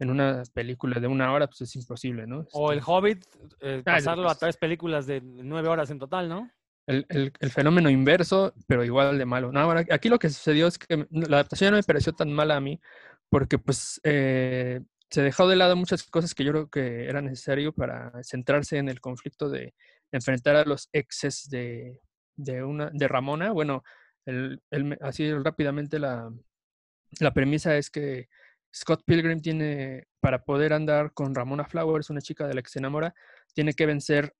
[0.00, 2.46] en una película de una hora, pues es imposible, ¿no?
[2.52, 3.24] O el este Hobbit,
[3.60, 6.50] eh, ah, pasarlo a tres películas de nueve horas en total, ¿no?
[6.86, 9.52] El, el, el, fenómeno inverso, pero igual de malo.
[9.52, 12.60] No, aquí lo que sucedió es que la adaptación no me pareció tan mala a
[12.60, 12.80] mí,
[13.28, 14.80] porque pues eh,
[15.10, 18.88] se dejó de lado muchas cosas que yo creo que era necesario para centrarse en
[18.88, 19.74] el conflicto de
[20.12, 22.00] enfrentar a los exes de,
[22.36, 23.82] de, una, de Ramona, bueno,
[24.26, 24.60] el,
[25.00, 26.30] así rápidamente la,
[27.20, 28.28] la premisa es que
[28.74, 32.78] Scott Pilgrim tiene, para poder andar con Ramona Flowers, una chica de la que se
[32.78, 33.14] enamora,
[33.54, 34.34] tiene que vencer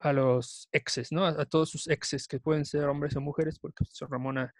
[0.00, 1.26] a los exes, ¿no?
[1.26, 4.52] A, todos sus exes, que pueden ser hombres o mujeres, porque Ramona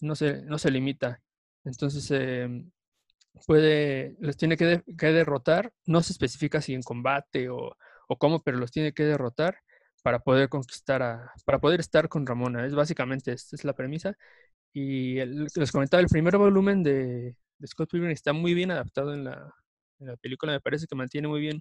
[0.00, 1.22] no se, no se limita.
[1.64, 2.70] Entonces, em,
[3.46, 7.76] puede, los tiene que, que, derrotar, no se especifica si en combate o,
[8.08, 9.58] o, cómo, pero los tiene que derrotar
[10.06, 12.64] para poder conquistar a, para poder estar con Ramona.
[12.64, 14.16] Es básicamente, esta es la premisa.
[14.72, 19.24] Y les comentaba, el primer volumen de, de Scott Pilgrim está muy bien adaptado en
[19.24, 19.52] la,
[19.98, 21.60] en la película, me parece que mantiene muy bien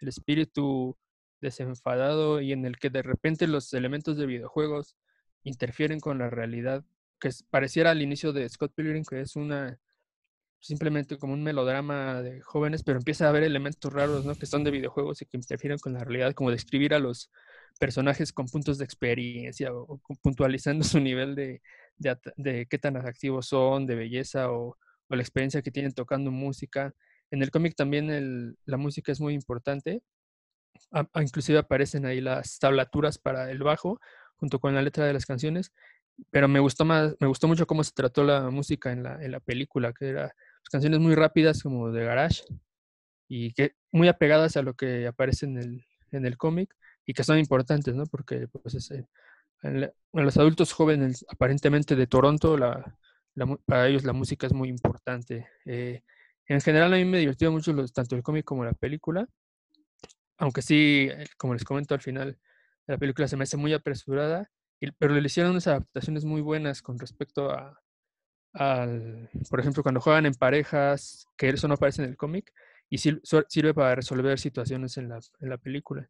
[0.00, 0.98] el espíritu
[1.40, 4.94] desenfadado y en el que de repente los elementos de videojuegos
[5.44, 6.84] interfieren con la realidad,
[7.18, 9.80] que pareciera al inicio de Scott Pilgrim, que es una
[10.60, 14.34] simplemente como un melodrama de jóvenes, pero empieza a haber elementos raros, ¿no?
[14.34, 17.30] Que son de videojuegos y que interfieren con la realidad, como describir a los
[17.78, 21.62] personajes con puntos de experiencia o, puntualizando su nivel de,
[21.96, 24.76] de, qué tan atractivos son, de belleza o,
[25.10, 26.94] la experiencia que tienen tocando música.
[27.30, 30.02] En el cómic también la música es muy importante
[31.20, 34.00] inclusive aparecen ahí las tablaturas para el bajo
[34.36, 35.72] junto con la letra de las canciones,
[36.30, 39.32] pero me gustó más, me gustó mucho cómo se trató la música en la, en
[39.32, 40.30] la película, que eran
[40.70, 42.42] canciones muy rápidas como de garage
[43.28, 46.74] y que muy apegadas a lo que aparece en el, en el cómic
[47.08, 48.04] y que son importantes, ¿no?
[48.04, 49.06] Porque pues, es, eh,
[50.12, 52.56] los adultos jóvenes aparentemente de Toronto,
[53.64, 55.48] para ellos la música es muy importante.
[55.64, 56.02] Eh,
[56.46, 59.26] en general a mí me divirtió mucho tanto el cómic como la película
[60.38, 62.38] aunque sí, eh, como les comento al final,
[62.86, 64.50] la película se me hace muy apresurada,
[64.98, 67.80] pero le hicieron unas adaptaciones muy buenas con respecto a,
[69.50, 72.52] por ejemplo, cuando juegan en parejas, que eso no aparece en el cómic,
[72.88, 76.08] y sirve para resolver situaciones en la, en la película.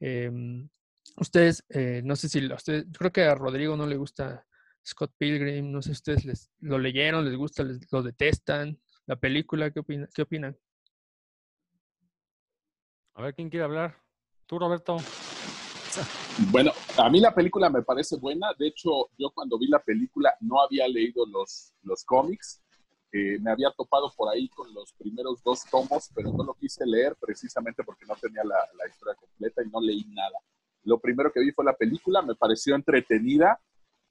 [0.00, 0.68] Em,
[1.16, 4.46] ustedes, eh, no sé si, ustedes, creo que a Rodrigo no le gusta
[4.84, 9.16] Scott Pilgrim, no sé si ustedes les, lo leyeron, les gusta, les, lo detestan, la
[9.16, 9.82] película, ¿qué,
[10.14, 10.56] ¿qué opinan?
[13.14, 13.96] A ver, ¿quién quiere hablar?
[14.46, 14.96] Tú, Roberto.
[16.50, 18.48] Bueno, a mí la película me parece buena.
[18.58, 22.63] De hecho, yo cuando vi la película no había leído los, los cómics.
[23.40, 27.14] Me había topado por ahí con los primeros dos tomos, pero no lo quise leer
[27.20, 30.38] precisamente porque no tenía la, la historia completa y no leí nada.
[30.82, 33.60] Lo primero que vi fue la película, me pareció entretenida.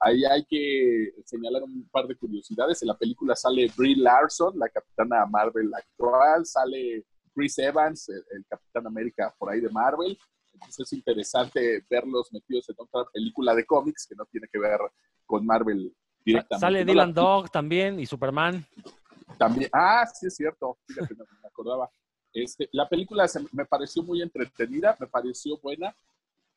[0.00, 2.82] Ahí hay que señalar un par de curiosidades.
[2.82, 8.86] En la película sale Brie Larson, la capitana Marvel actual, sale Chris Evans, el, Capitán
[8.86, 10.18] América por ahí de Marvel.
[10.52, 14.78] Entonces es interesante verlos metidos en otra película de cómics que no tiene que ver
[15.26, 16.60] con Marvel directamente.
[16.60, 18.64] Sale Dylan Dog también y Superman.
[19.38, 21.90] También, ah, sí es cierto, fíjate, no me acordaba.
[22.32, 25.94] Este, la película me pareció muy entretenida, me pareció buena.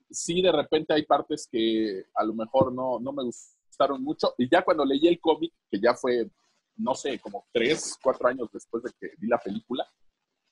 [0.09, 4.33] Sí, de repente hay partes que a lo mejor no, no me gustaron mucho.
[4.37, 6.29] Y ya cuando leí el cómic, que ya fue,
[6.77, 9.87] no sé, como tres, cuatro años después de que vi la película,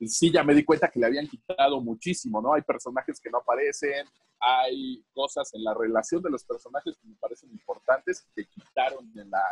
[0.02, 2.54] sí ya me di cuenta que le habían quitado muchísimo, ¿no?
[2.54, 4.06] Hay personajes que no aparecen,
[4.40, 9.30] hay cosas en la relación de los personajes que me parecen importantes que quitaron en
[9.30, 9.44] la,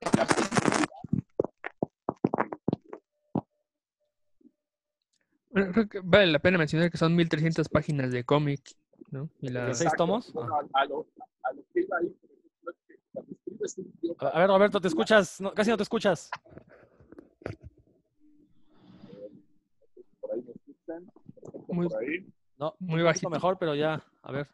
[0.00, 0.96] película.
[5.72, 8.60] creo que vale la pena mencionar que son 1300 páginas de cómic,
[9.10, 9.30] ¿no?
[9.40, 9.74] Y la...
[9.74, 10.32] ¿Seis tomos?
[10.74, 11.06] a, lo,
[11.72, 12.14] que iba ahí,
[14.18, 16.30] a ver, Roberto, te escuchas, casi no te escuchas.
[21.68, 21.88] Muy,
[22.60, 24.46] No, muy bajito mejor, pero ya, a ver.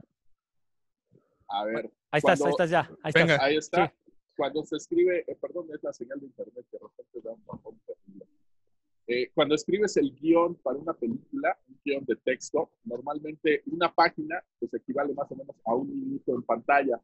[1.48, 1.90] A ver.
[2.12, 2.88] Ahí estás, ahí estás ya.
[3.02, 3.36] Ahí, Venga.
[3.40, 3.92] ahí está.
[4.36, 7.44] Cuando se escribe, eh, perdón, es la señal de internet que de repente da un
[7.44, 7.80] bajón
[9.08, 14.42] eh, cuando escribes el guion para una película, un guion de texto, normalmente una página
[14.58, 17.00] pues equivale más o menos a un minuto en pantalla.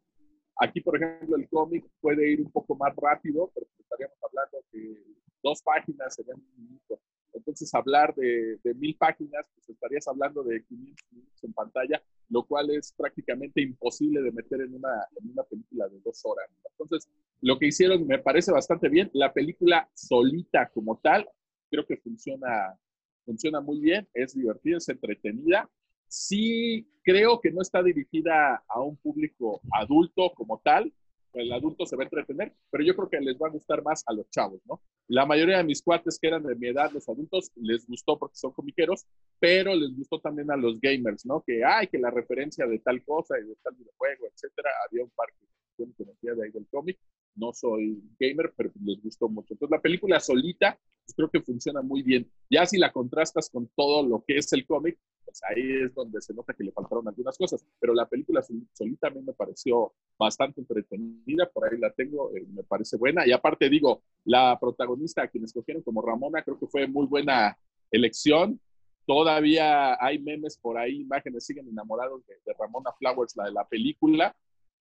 [0.56, 5.02] Aquí, por ejemplo, el cómic puede ir un poco más rápido, pero estaríamos hablando de
[5.42, 7.00] dos páginas serían un minuto.
[7.32, 12.70] Entonces, hablar de, mil páginas, pues estarías hablando de 500 minutos en pantalla, lo cual
[12.70, 16.48] es prácticamente imposible de meter en una, en una película de dos horas.
[16.70, 17.08] Entonces,
[17.40, 19.10] lo que hicieron me parece bastante bien.
[19.14, 21.28] La película solita como tal,
[21.70, 22.78] creo que funciona,
[23.24, 25.68] funciona muy bien, es divertida, es entretenida.
[26.08, 30.92] Sí, creo que no está dirigida a un público adulto como tal,
[31.34, 34.02] el adulto se va a entretener, pero yo creo que les va a gustar más
[34.06, 34.82] a los chavos, ¿no?
[35.08, 38.36] La mayoría de mis cuates que eran de mi edad, los adultos, les gustó porque
[38.36, 39.06] son comiqueros,
[39.38, 41.42] pero les gustó también a los gamers, ¿no?
[41.46, 45.10] Que, hay que la referencia de tal cosa y de tal videojuego, etcétera, había un
[45.10, 45.46] par que
[45.78, 46.98] yo no conocía de ahí del cómic,
[47.34, 49.54] no soy gamer, pero les gustó mucho.
[49.54, 52.30] Entonces, la película solita, pues, creo que funciona muy bien.
[52.50, 56.20] Ya si la contrastas con todo lo que es el cómic, pues ahí es donde
[56.20, 57.64] se nota que le faltaron algunas cosas.
[57.80, 58.42] Pero la película
[58.72, 63.26] solita a mí me pareció bastante entretenida, por ahí la tengo, eh, me parece buena.
[63.26, 67.56] Y aparte, digo, la protagonista a quien escogieron como Ramona, creo que fue muy buena
[67.90, 68.60] elección.
[69.04, 73.66] todavía hay memes por ahí, imágenes, siguen enamorados de, de Ramona Flowers, la de la
[73.66, 74.34] película,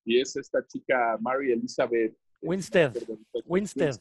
[0.05, 2.15] y es esta chica Mary Elizabeth.
[2.41, 2.93] Winstead.
[3.45, 3.95] Winstead.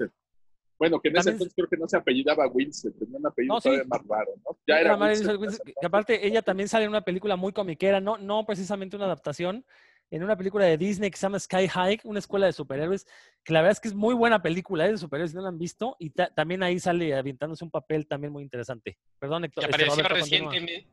[0.78, 3.60] Bueno, que en ese entonces creo que no se apellidaba Winstead, tenía un apellido No,
[3.60, 3.68] sí.
[3.68, 4.58] todavía más raro, ¿no?
[4.66, 5.30] Ya Era era Mary Winstead.
[5.30, 8.96] Elizabeth Winstead, que aparte, ella también sale en una película muy comiquera, no, no precisamente
[8.96, 9.64] una adaptación,
[10.10, 13.06] en una película de Disney que se llama Sky High, una escuela de superhéroes,
[13.44, 14.92] que la verdad es que es muy buena película ¿eh?
[14.92, 18.06] de superhéroes, si no la han visto, y ta- también ahí sale avientándose un papel
[18.08, 18.98] también muy interesante.
[19.18, 19.64] Perdón, Héctor.
[19.64, 20.86] Este, apareció, recientemente,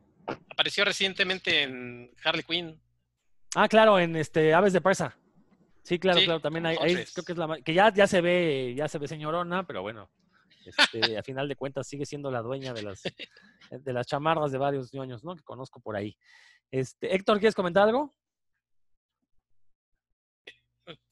[0.51, 2.79] apareció recientemente en Harley Quinn.
[3.55, 5.17] Ah, claro, en este Aves de Presa.
[5.88, 8.73] Sí, claro, Sí, claro, también hay, creo que es la que ya, ya se ve,
[8.76, 10.12] ya se ve señorona, pero bueno,
[10.65, 13.02] este, a final de cuentas sigue siendo la dueña de las
[13.71, 15.34] de las chamarras de varios ñoños, ¿no?
[15.34, 16.17] Que conozco por ahí.
[16.71, 18.13] Este, Héctor, ¿quieres comentar algo?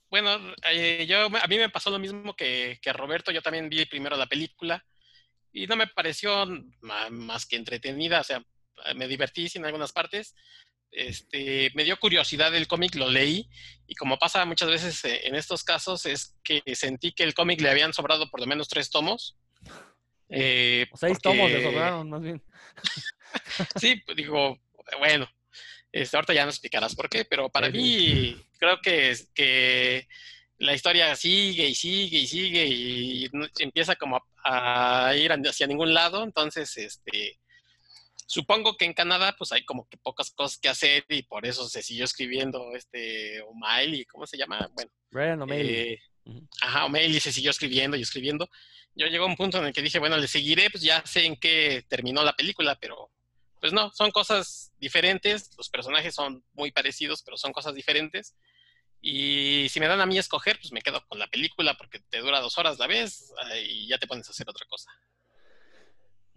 [0.10, 0.38] Bueno,
[0.70, 3.32] eh, yo, a mí me pasó lo mismo que, que a Roberto.
[3.32, 4.86] Yo también vi primero la película
[5.54, 6.46] y no me pareció
[6.82, 8.20] más que entretenida.
[8.20, 8.44] O sea,
[8.94, 10.36] me divertí en algunas partes.
[10.98, 13.50] Este, me dio curiosidad el cómic, lo leí
[13.86, 17.60] y como pasa muchas veces eh, en estos casos es que sentí que el cómic
[17.60, 19.36] le habían sobrado por lo menos tres tomos.
[20.30, 22.42] Eh, O seis tomos le sobraron, más bien.
[23.76, 24.58] Sí, pues, digo,
[25.00, 25.30] bueno,
[25.92, 30.08] este, ahorita ya nos explicarás por qué, pero para Sí, mí creo que, es- que
[30.60, 33.30] la historia sigue y sigue y sigue y
[33.60, 37.40] empieza como a, a ir hacia ningún lado, entonces, este,
[38.26, 41.68] supongo que en Canadá pues hay como que pocas cosas que hacer y por eso
[41.68, 44.70] se siguió escribiendo este O'Malley, ¿cómo se llama?
[44.74, 45.76] Bueno, Brian O'Malley.
[45.76, 46.00] eh.
[46.62, 48.50] Ajá, O'Malley se siguió escribiendo y escribiendo.
[48.96, 51.26] Yo llegó a un punto en el que dije, bueno, le seguiré, pues ya sé
[51.26, 53.12] en qué terminó la película, pero
[53.60, 58.36] pues no, son cosas diferentes, los personajes son muy parecidos, pero son cosas diferentes.
[59.02, 62.00] Y si me dan a mí a escoger, pues me quedo con la película porque
[62.00, 64.90] te dura dos horas la vez ah, y ya te pones a hacer otra cosa.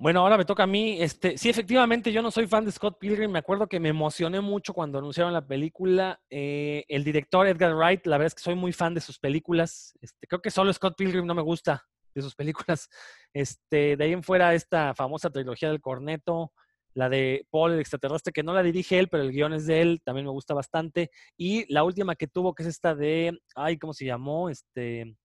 [0.01, 1.03] Bueno, ahora me toca a mí.
[1.03, 3.33] Este, sí, efectivamente, yo no soy fan de Scott Pilgrim.
[3.33, 6.21] Me acuerdo que me emocioné mucho cuando anunciaron la película.
[6.31, 9.99] Eh, el director Edgar Wright, la verdad es que soy muy fan de sus películas.
[10.01, 11.85] Este, creo que solo Scott Pilgrim no me gusta
[12.15, 12.89] de sus películas.
[13.35, 16.53] Este, de ahí en fuera, esta famosa trilogía del corneto,
[16.95, 19.83] la de Paul el extraterrestre, que no la dirige él, pero el guion es de
[19.83, 21.11] él, también me gusta bastante.
[21.37, 24.49] Y la última que tuvo, que es esta de, ay, ¿cómo se llamó?
[24.49, 25.17] Este,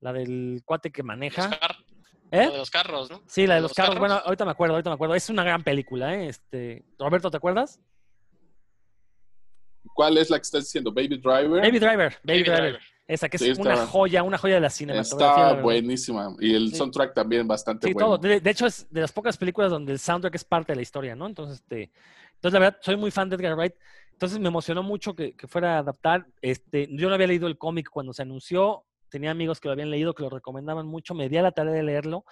[0.00, 1.50] la del cuate que maneja.
[2.30, 2.46] ¿Eh?
[2.46, 3.22] lo de los carros, ¿no?
[3.26, 3.94] Sí, la de ¿De los los carros.
[3.94, 4.00] carros?
[4.08, 5.14] Bueno, ahorita me acuerdo, ahorita me acuerdo.
[5.14, 6.28] Es una gran película, ¿eh?
[6.28, 7.80] Este, Roberto, ¿te acuerdas?
[9.94, 10.92] ¿Cuál es la que estás diciendo?
[10.92, 11.60] Baby Driver.
[11.62, 12.62] Baby Driver, Baby, Baby Driver.
[12.62, 12.80] Driver.
[13.06, 15.44] Esa que es Sí, una joya, una joya de la cinematografía.
[15.44, 16.34] Está la buenísima.
[16.40, 16.76] Y el Sí.
[16.76, 18.06] soundtrack también bastante Sí, bueno.
[18.08, 18.18] todo.
[18.18, 20.82] De, de hecho, es de las pocas películas donde el soundtrack es parte de la
[20.82, 21.26] historia, ¿no?
[21.26, 21.90] Entonces, este,
[22.36, 23.74] entonces la verdad, soy muy fan de Edgar Wright.
[24.12, 26.26] Entonces me emocionó mucho que, que fuera a adaptar.
[26.40, 28.84] Este, yo no había leído el cómic cuando se anunció.
[29.14, 31.14] Tenía amigos que lo habían leído, que lo recomendaban mucho.
[31.14, 32.24] Me di a la tarea de leerlo.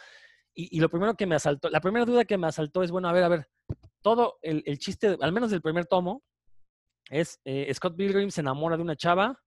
[0.53, 3.13] Y, lo primero que me asaltó, la primera duda que me asaltó es, bueno, a
[3.13, 3.49] ver, a ver,
[4.01, 6.25] todo el, el chiste, al menos del primer tomo,
[7.09, 9.41] es eh, Scott Pilgrim se enamora de una chava.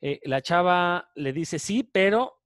[0.00, 2.40] eh, la chava le dice sí, pero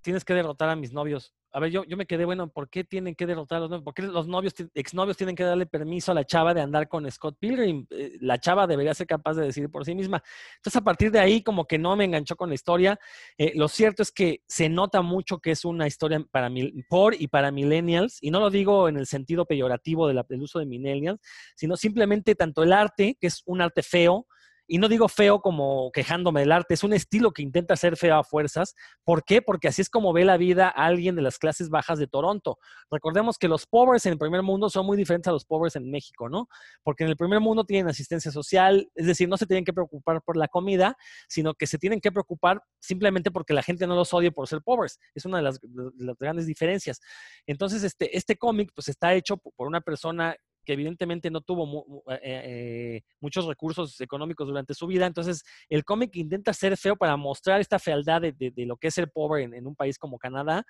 [0.00, 1.35] tienes que derrotar a mis novios.
[1.56, 3.82] A ver, yo, yo me quedé, bueno, ¿por qué tienen que derrotar a los novios?
[3.82, 7.10] ¿Por qué los novios, exnovios tienen que darle permiso a la chava de andar con
[7.10, 7.86] Scott Pilgrim?
[7.88, 10.22] Eh, La chava debería ser capaz de decidir por sí misma.
[10.56, 13.00] Entonces, a partir de ahí, como que no me enganchó con la historia.
[13.38, 17.14] Eh, lo cierto es que se nota mucho que es una historia para mil- por
[17.18, 21.18] y para millennials, y no lo digo en el sentido peyorativo del uso de millennials,
[21.54, 24.26] sino simplemente tanto el arte, que es un arte feo,
[24.66, 28.16] y no digo feo como quejándome del arte, es un estilo que intenta ser feo
[28.16, 28.74] a fuerzas.
[29.04, 29.42] ¿Por qué?
[29.42, 32.58] Porque así es como ve la vida alguien de las clases bajas de Toronto.
[32.90, 35.90] Recordemos que los pobres en el primer mundo son muy diferentes a los pobres en
[35.90, 36.48] México, ¿no?
[36.82, 40.22] Porque en el primer mundo tienen asistencia social, es decir, no se tienen que preocupar
[40.22, 40.96] por la comida,
[41.28, 44.62] sino que se tienen que preocupar simplemente porque la gente no los odie por ser
[44.62, 44.98] pobres.
[45.14, 47.00] Es una de las, de las grandes diferencias.
[47.46, 51.64] Entonces, este, este cómic pues está hecho po- por una persona que evidentemente no tuvo
[51.64, 55.06] mu- eh, eh, muchos recursos económicos durante su vida.
[55.06, 59.10] Entonces, el cómic intenta ser feo para mostrar esta fealdad de, lo que es ser
[59.10, 60.66] pobre en, un país como Canadá.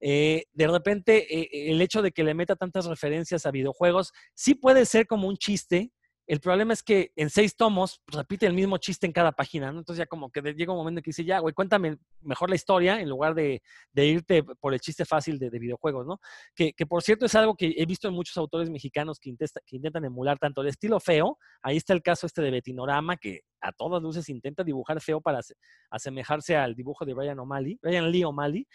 [0.00, 4.54] Eh, de repente, eh, el hecho de que le meta tantas referencias a videojuegos, sí
[4.54, 5.92] puede ser como un chiste.
[6.26, 9.70] El problema es que en seis tomos pues, repite el mismo chiste en cada página,
[9.70, 9.80] ¿no?
[9.80, 12.56] Entonces ya como que llega un momento en que dice, ya, güey, cuéntame mejor la
[12.56, 13.62] historia en lugar de,
[13.94, 16.20] irte por el chiste fácil de, de videojuegos, ¿no?
[16.54, 19.34] Que, por cierto es algo que he visto en muchos autores mexicanos que,
[19.70, 23.72] intentan emular tanto el estilo feo, ahí está el caso este de Betinorama, que a
[23.72, 25.56] todas luces intenta dibujar feo para ase-
[25.90, 28.66] asemejarse al dibujo de Brian O'Malley, Brian Lee O'Malley.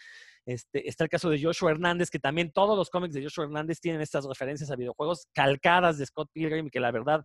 [0.46, 3.80] Este, está el caso de Joshua Hernández, que también todos los cómics de Joshua Hernández
[3.80, 7.24] tienen estas referencias a videojuegos calcadas de Scott Pilgrim, que la verdad,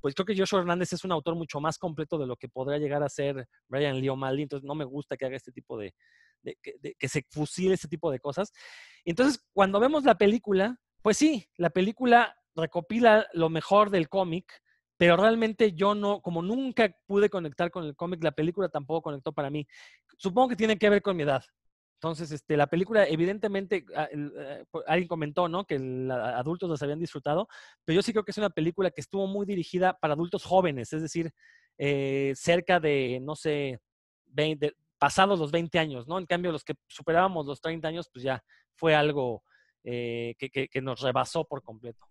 [0.00, 2.78] pues creo que Joshua Hernández es un autor mucho más completo de lo que podría
[2.78, 5.94] llegar a ser Brian Lee O'Malley, entonces no me gusta que haga este tipo de,
[6.42, 6.56] de-
[6.98, 8.52] que se fusile este tipo de cosas.
[9.04, 14.60] Entonces, cuando vemos la película, pues sí, la película recopila lo mejor del cómic,
[14.96, 19.32] pero realmente yo no, como nunca pude conectar con el cómic, la película tampoco conectó
[19.32, 19.66] para mí.
[20.16, 21.44] Supongo que tiene que ver con mi edad.
[21.96, 25.64] Entonces, este, la película, evidentemente, ah, eh, alguien comentó, ¿no?
[25.64, 27.48] Que los adultos las habían disfrutado,
[27.84, 30.92] pero yo sí creo que es una película que estuvo muy dirigida para adultos jóvenes,
[30.92, 31.32] es decir,
[31.78, 33.80] eh, cerca de, no sé,
[34.26, 36.18] 20, pasados los 20 años, ¿no?
[36.18, 38.42] En cambio, los que superábamos los 30 años, pues ya
[38.74, 39.42] fue algo
[39.84, 42.06] eh, que, que- que nos rebasó por completo.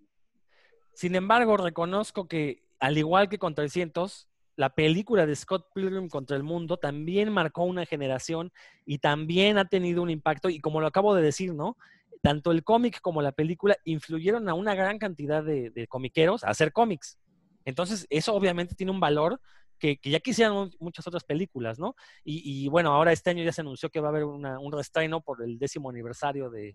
[0.94, 6.38] Sin embargo, reconozco que, al igual que con 300, la película de Scott Pilgrim contra
[6.38, 8.52] el mundo también marcó una generación
[8.86, 10.50] y también ha tenido un impacto.
[10.50, 11.78] Y como lo acabo de decir, ¿no?
[12.22, 16.72] Tanto el cómic como la película influyeron a una gran cantidad de, comiqueros a hacer
[16.72, 17.20] cómics.
[17.66, 19.40] Entonces, eso obviamente tiene un valor
[19.78, 21.96] que, ya quisieran mu- muchas otras películas, ¿no?
[22.24, 24.72] Y, y, bueno, ahora este año ya se anunció que va a haber una- un
[24.72, 26.74] reestreno por el décimo aniversario de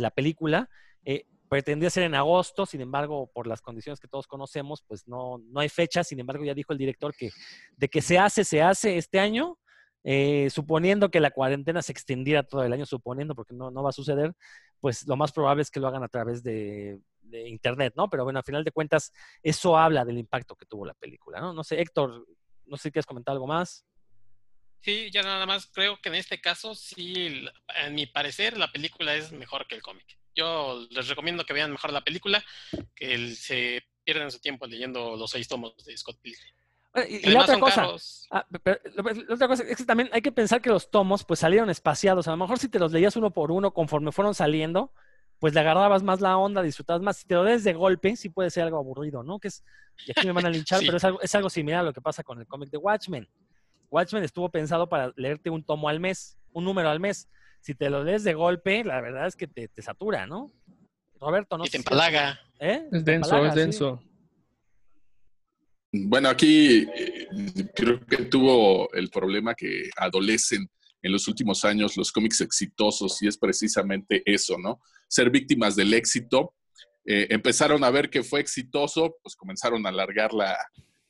[0.00, 0.68] la película.
[1.04, 5.38] Eh, pretendía ser en agosto, sin embargo, por las condiciones que todos conocemos, pues no,
[5.38, 6.02] no hay fecha.
[6.02, 7.30] Sin embargo, ya dijo el director que
[7.76, 9.56] de que se hace, se hace este año,
[10.02, 13.90] eh, suponiendo que la cuarentena se extendiera todo el año, suponiendo, porque no, no va
[13.90, 14.34] a suceder,
[14.80, 18.10] pues lo más probable es que lo hagan a través de, de internet, ¿no?
[18.10, 21.52] Pero bueno, a final de cuentas, eso habla del impacto que tuvo la película, ¿no?
[21.52, 22.26] No sé, Héctor,
[22.66, 23.86] no sé si quieres comentar algo más.
[24.80, 27.46] Sí, ya nada más creo que en este caso, sí,
[27.76, 30.18] en mi parecer, la película es mejor que el cómic.
[30.34, 32.42] Yo les recomiendo que vean mejor la película,
[32.94, 36.54] que se pierden su tiempo leyendo los seis tomos de Scott Pilgrim.
[36.92, 37.86] Bueno, Y, la otra cosa.
[38.30, 38.80] Ah, pe- pero
[39.26, 42.28] la otra cosa es que también hay que pensar que los tomos pues salieron espaciados.
[42.28, 44.92] A lo mejor si te los leías uno por uno conforme fueron saliendo,
[45.40, 47.16] pues le agarrabas más la onda, disfrutabas más.
[47.16, 49.40] Si te lo lees de golpe, sí puede ser algo aburrido, ¿no?
[49.40, 49.64] Que es,
[50.06, 50.86] y aquí me van a linchar, Sí.
[50.86, 53.28] pero es algo, es algo similar a lo que pasa con el cómic de Watchmen.
[53.90, 57.28] Watchmen estuvo pensado para leerte un tomo al mes, un número al mes.
[57.64, 60.52] Si te lo lees de golpe, la verdad es que te, te satura, ¿no?
[61.18, 62.38] Roberto, no y te empalaga.
[62.60, 62.86] ¿Eh?
[62.92, 63.60] Es denso, empalaga, es sí.
[63.60, 64.02] denso.
[65.90, 67.26] Bueno, aquí eh,
[67.74, 70.68] creo que tuvo el problema que adolecen
[71.00, 74.82] en los últimos años los cómics exitosos y es precisamente eso, ¿no?
[75.08, 76.52] Ser víctimas del éxito.
[77.06, 80.54] Eh, empezaron a ver que fue exitoso, pues comenzaron a alargar la,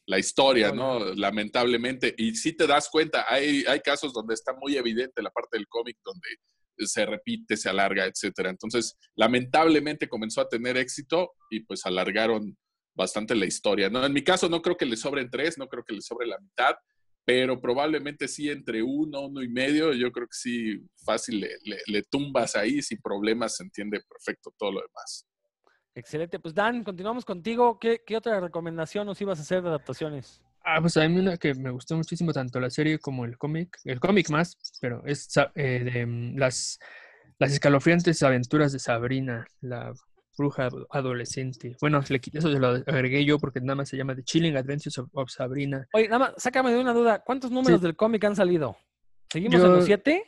[0.07, 1.15] la historia, ¿no?
[1.15, 2.15] Lamentablemente.
[2.19, 5.67] Y si te das cuenta, hay, hay casos donde está muy evidente la parte del
[5.69, 6.29] cómic donde
[6.79, 8.51] se repite, se alarga, etcétera.
[8.51, 12.57] Entonces, lamentablemente comenzó a tener éxito y pues alargaron
[12.97, 13.89] bastante la historia.
[13.91, 14.05] ¿no?
[14.05, 16.39] En mi caso no creo que le sobren tres, no creo que le sobre la
[16.39, 16.75] mitad,
[17.25, 21.81] pero probablemente sí entre uno, uno y medio, yo creo que sí fácil le, le-
[21.87, 25.27] le tumbas ahí sin problemas, se entiende perfecto todo lo demás.
[25.95, 26.39] Excelente.
[26.41, 27.79] Pues Dan, continuamos contigo.
[27.79, 30.43] ¿Qué, qué otra recomendación nos ibas a hacer de adaptaciones?
[30.65, 33.77] Ah, pues a mí una que me gustó muchísimo, tanto la serie como el cómic,
[33.85, 36.79] el cómic más, pero es eh, de mm, las,
[37.39, 39.93] las escalofriantes aventuras de Sabrina, la
[40.39, 41.77] bruja ado- adolescente.
[41.81, 45.09] Bueno, eso se lo agregué yo porque nada más se llama The Chilling Adventures of,
[45.13, 45.87] of Sabrina.
[45.93, 47.23] Oye, nada más, sácame de una duda.
[47.23, 48.75] ¿Cuántos números del cómic han salido?
[49.31, 50.25] ¿Seguimos en los siete?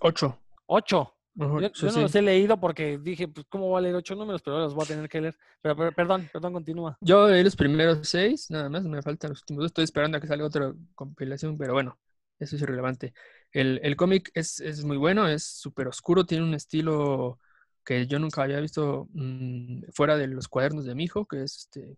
[0.00, 0.38] Ocho.
[0.66, 1.14] Ocho.
[1.56, 2.02] Yo, sí, yo no sí.
[2.02, 4.42] los he leído porque dije, pues, ¿cómo voy a leer ocho números?
[4.42, 5.36] Pero ahora los voy a tener que leer.
[5.60, 6.98] Pero, pero, perdón, perdón, continúa.
[7.00, 9.66] Yo leí los primeros seis, nada más, me faltan los últimos dos.
[9.70, 11.98] Estoy esperando a que salga otra compilación, pero bueno,
[12.38, 13.12] eso es irrelevante.
[13.50, 17.40] El, el cómic es, es muy bueno, es súper oscuro, tiene un estilo
[17.84, 21.56] que yo nunca había visto mm, fuera de los cuadernos de mi hijo, que es
[21.66, 21.96] este,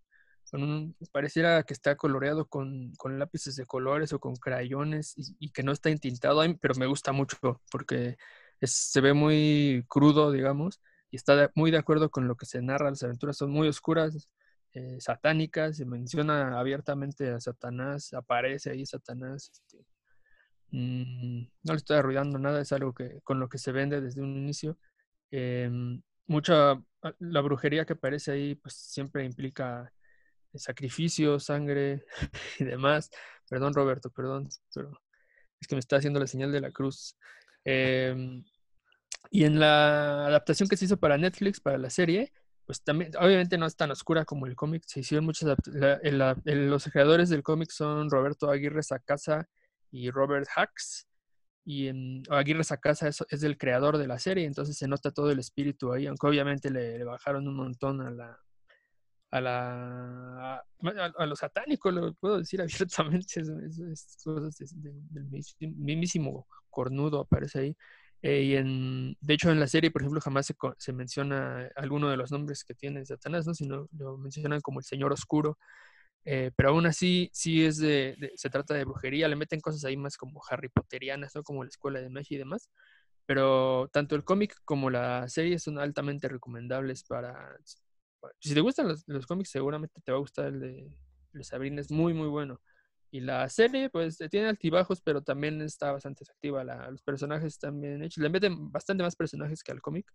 [0.51, 5.37] con un- pareciera que está coloreado con, con lápices de colores o con crayones y,
[5.39, 7.37] y que no está intintado, Ay, pero me gusta mucho
[7.71, 8.17] porque
[8.65, 12.47] es- se ve muy crudo, digamos, y está de- muy de acuerdo con lo que
[12.47, 12.91] se narra.
[12.91, 14.29] Las aventuras son muy oscuras,
[14.75, 19.51] eh, satánicas, se menciona abiertamente a Satanás, aparece ahí Satanás.
[19.53, 19.85] este,
[20.71, 24.23] mm, no le estoy arruinando nada, es algo que con lo que se vende desde
[24.23, 24.79] un inicio.
[25.31, 29.93] Em, mucha, ah, la brujería que aparece ahí, pues siempre implica
[30.55, 32.05] sacrificio, sangre
[32.61, 33.11] y demás.
[33.49, 34.93] Perdón, Roberto, perdón, pero
[35.61, 37.17] es que me está haciendo la señal de la cruz.
[37.67, 38.45] Em,
[39.31, 42.33] y en la adaptación que se hizo para Netflix, para la serie,
[42.67, 46.37] pues también, obviamente no es tan oscura como el cómic, se hicieron muchas la- la-
[46.45, 49.49] los creadores del cómic son Roberto Aguirre Sacasa
[49.91, 51.07] y Robert Hacks.
[51.67, 51.91] Y
[52.31, 55.93] Aguirre Sacasa es, es el creador de la serie, entonces se nota todo el espíritu
[55.93, 58.39] ahí, aunque obviamente le, bajaron un montón a la
[59.31, 60.65] a la a,
[61.19, 65.45] a lo satánico, lo puedo decir abiertamente, es, es- cosas de- de- del
[65.77, 67.77] mismísimo cornudo aparece ahí.
[68.27, 68.65] Eh,
[69.21, 72.65] de hecho, en la serie, por ejemplo, jamás se, se menciona alguno de los nombres
[72.65, 73.53] que tiene Satanás, ¿no?
[73.55, 75.59] Sino lo mencionan como el Señor Oscuro.
[76.25, 79.97] Eh, pero aún así, sí es de, se trata de brujería, le meten cosas ahí
[79.97, 81.43] más como Harry Potterianas, ¿no?
[81.43, 82.71] Como la escuela de magia y demás.
[83.27, 87.57] Pero tanto el cómic como la serie son altamente recomendables para,
[88.41, 91.45] si te gustan los, los cómics, seguramente te va a gustar el de, el de
[91.45, 92.61] Sabrina, es muy, muy bueno.
[93.15, 96.65] Y la serie, pues, tiene altibajos, pero también está bastante efectiva.
[96.65, 98.21] La- los personajes están bien hechos.
[98.23, 100.11] Le meten bastante más personajes que al cómic.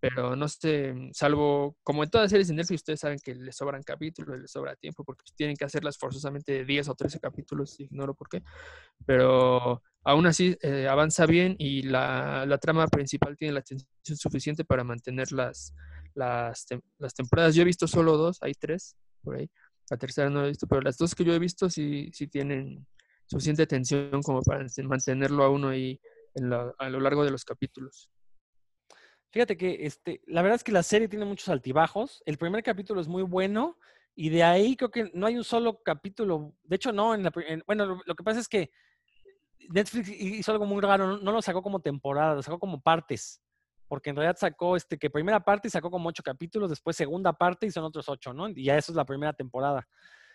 [0.00, 3.56] Pero no sé, salvo, como en todas las series de Netflix, ustedes saben que les
[3.56, 7.78] sobran capítulos, les sobra tiempo, porque tienen que hacerlas forzosamente de 10 o 13 capítulos,
[7.80, 8.42] ignoro por qué.
[9.06, 13.86] Pero aún así eh, avanza bien y la, la trama principal tiene la atención
[14.18, 15.74] suficiente para mantener las,
[16.14, 16.66] las,
[16.98, 17.54] las temporadas.
[17.54, 19.50] Yo he visto solo dos, hay tres por ahí.
[19.92, 22.26] La tercera no la he visto, pero las dos que yo he visto sí, sí
[22.26, 22.86] tienen
[23.26, 26.00] suficiente tensión como para mantenerlo a uno ahí
[26.78, 28.10] a lo largo de los capítulos.
[29.28, 32.22] Fíjate que este, la verdad es que la serie tiene muchos altibajos.
[32.24, 33.76] El primer capítulo es muy bueno
[34.14, 36.54] y de ahí creo que no hay un solo capítulo.
[36.62, 37.14] De hecho, no.
[37.14, 38.70] En la, en- bueno, lo, que pasa es que
[39.68, 41.18] Netflix hi- hizo algo muy raro.
[41.18, 43.41] No lo sacó como temporada, lo sacó como partes.
[43.92, 47.34] Porque en realidad sacó este, que primera parte y sacó como ocho capítulos, después segunda
[47.34, 48.48] parte y son otros ocho, ¿no?
[48.48, 49.86] Y ya eso es la primera temporada.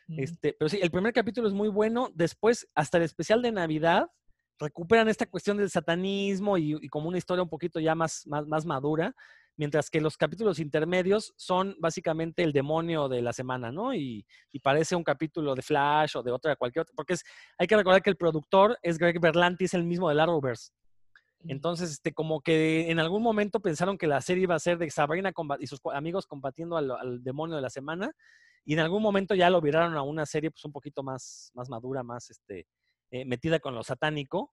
[0.09, 2.11] Este, pero sí, el primer capítulo es muy bueno.
[2.13, 4.11] Después, hasta el especial de Navidad,
[4.59, 8.45] recuperan esta cuestión del satanismo y, y como una historia un poquito ya más, más,
[8.45, 9.15] más madura,
[9.55, 13.91] mientras que los capítulos intermedios son básicamente el demonio de la semana, ¿no?
[13.91, 17.23] Y, y parece un capítulo de Flash o de otra, cualquier otro, porque es,
[17.57, 20.76] hay que recordar que el productor es Greg Berlanti, es el mismo del Arrowverse.
[21.45, 24.89] Entonces, este, como que en algún momento pensaron que la serie iba a ser de
[24.89, 28.11] Sabrina y sus amigos combatiendo al, al demonio de la semana,
[28.65, 31.69] y en algún momento ya lo viraron a una serie pues un poquito más, más
[31.69, 32.67] madura, más este,
[33.11, 34.51] eh, metida con lo satánico.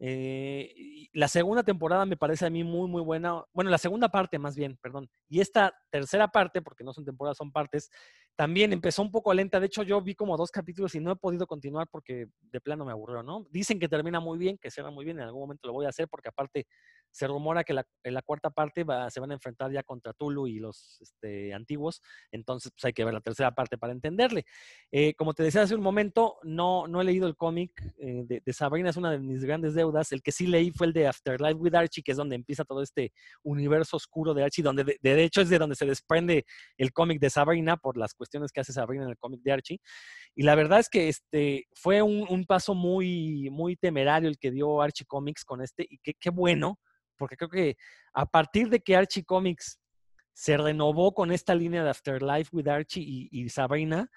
[0.00, 3.44] Eh, la segunda temporada me parece a mí muy, muy buena.
[3.52, 5.08] Bueno, la segunda parte más bien, perdón.
[5.28, 7.90] Y esta tercera parte, porque no son temporadas, son partes,
[8.36, 9.58] también empezó un poco lenta.
[9.58, 12.84] De hecho, yo vi como dos capítulos y no he podido continuar porque de plano
[12.84, 13.46] me aburrió, ¿no?
[13.50, 15.18] Dicen que termina muy bien, que cierra muy bien.
[15.18, 16.66] En algún momento lo voy a hacer porque aparte
[17.10, 20.58] se rumora que en la cuarta parte se van a enfrentar ya contra Tulu y
[20.58, 22.00] los este, antiguos.
[22.30, 24.44] Entonces, pues hay que ver la tercera parte para entenderle.
[24.92, 28.42] Eh, como te decía hace un momento, no, no he leído el cómic eh, de,
[28.44, 30.12] de Sabrina, es una de mis grandes deudas.
[30.12, 32.82] El que sí leí fue el de Afterlife with Archie, que es donde empieza todo
[32.82, 36.44] este universo oscuro de Archie, donde de, de hecho es de donde se desprende
[36.76, 39.80] el cómic de Sabrina por las cuestiones que hace Sabrina en el cómic de Archie.
[40.34, 44.50] Y la verdad es que este fue un, un paso muy, muy temerario el que
[44.50, 46.78] dio Archie Comics con este, y qué bueno,
[47.18, 47.76] porque creo que
[48.12, 49.80] a partir de que Archie Comics
[50.32, 54.08] se renovó con esta línea de Afterlife with Archie y, Sabrina,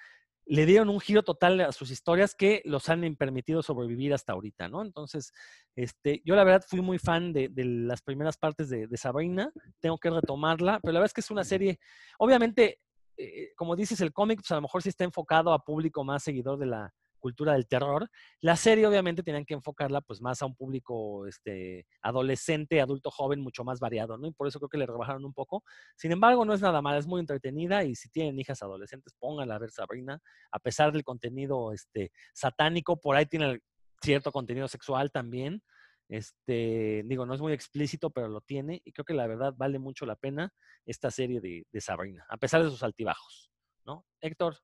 [0.45, 4.67] le dieron un giro total a sus historias que los han permitido sobrevivir hasta ahorita,
[4.67, 4.83] ¿no?
[4.83, 5.33] Entonces,
[5.75, 9.97] este, yo la verdad fui muy fan de, las primeras partes de, de Sabrina, tengo
[9.97, 11.79] que retomarla, pero la verdad es que es una serie,
[12.19, 12.79] obviamente,
[13.17, 16.23] eh, como dices, el cómic, pues a lo mejor sí está enfocado a público más
[16.23, 18.09] seguidor de la cultura del terror.
[18.41, 23.39] La serie, obviamente, tenían que enfocarla pues más a un público este, adolescente, adulto joven,
[23.39, 24.27] mucho más variado, ¿no?
[24.27, 25.63] Y por eso creo que le rebajaron un poco.
[25.95, 29.55] Sin embargo, no es nada mal, es muy entretenida y si tienen hijas adolescentes, pónganla
[29.55, 30.19] a ver Sabrina,
[30.51, 33.61] a pesar del contenido este, satánico, por ahí tiene
[34.01, 35.61] cierto contenido sexual también.
[36.09, 38.81] Este, digo, no es muy explícito, pero lo tiene.
[38.83, 40.53] Y creo que la verdad vale mucho la pena
[40.85, 43.51] esta serie de, de Sabrina, a pesar de sus altibajos,
[43.85, 44.05] ¿no?
[44.19, 44.57] Héctor.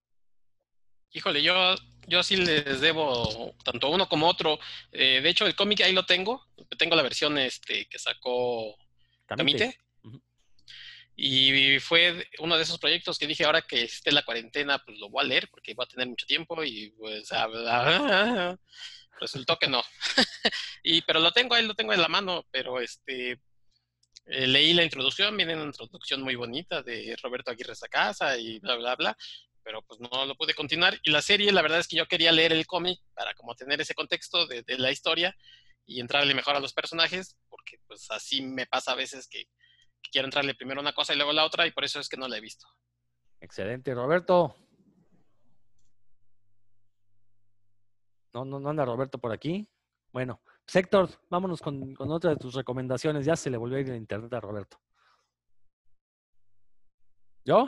[1.11, 1.75] Híjole, yo,
[2.07, 4.59] yo sí les debo tanto uno como otro.
[4.91, 6.45] Eh, de hecho, el cómic ahí lo tengo.
[6.77, 8.75] Tengo la versión este, que sacó
[9.25, 9.77] Camite.
[11.19, 15.09] Y fue uno de esos proyectos que dije, ahora que esté la cuarentena, pues lo
[15.09, 18.55] voy a leer porque va a tener mucho tiempo y pues ah, ah,
[19.19, 19.81] resultó que no.
[20.83, 23.41] y pero lo tengo ahí, lo tengo en la mano, pero este
[24.27, 28.75] eh, leí la introducción, viene una introducción muy bonita de Roberto Aguirre Sacasa y bla
[28.75, 29.17] bla bla,
[29.67, 30.97] pero pues no lo pude continuar.
[31.03, 33.81] Y la serie, la verdad es que yo quería leer el cómic para como tener
[33.81, 35.35] ese contexto de, la historia
[35.85, 39.49] y entrarle mejor a los personajes, porque pues así me pasa a veces que
[40.09, 42.29] quiero entrarle primero una cosa y luego la otra, y por eso es que no
[42.29, 42.65] la he visto.
[43.41, 44.55] Excelente, Roberto.
[48.31, 49.67] No, no, no anda Roberto por aquí.
[50.13, 53.25] Bueno, pues Héctor, vámonos con, con otra de tus recomendaciones.
[53.25, 54.79] Ya se le volvió a ir el internet a Roberto.
[57.43, 57.65] ¿Yo?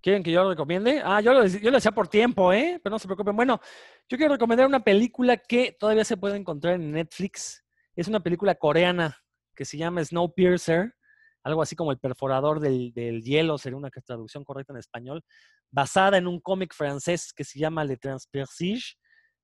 [0.00, 1.02] ¿Quieren que yo lo recomiende?
[1.04, 2.80] Ah, yo lo, yo lo decía por tiempo, ¿eh?
[2.82, 3.34] Pero no se preocupen.
[3.34, 3.60] Bueno,
[4.08, 7.64] yo quiero recomendar una película que todavía se puede encontrar en Netflix.
[7.96, 9.18] Es una película coreana
[9.56, 10.94] que se llama Snowpiercer,
[11.42, 15.24] algo así como el perforador del, del hielo, sería una traducción correcta en español,
[15.70, 18.94] basada en un cómic francés que se llama Le Transpersige,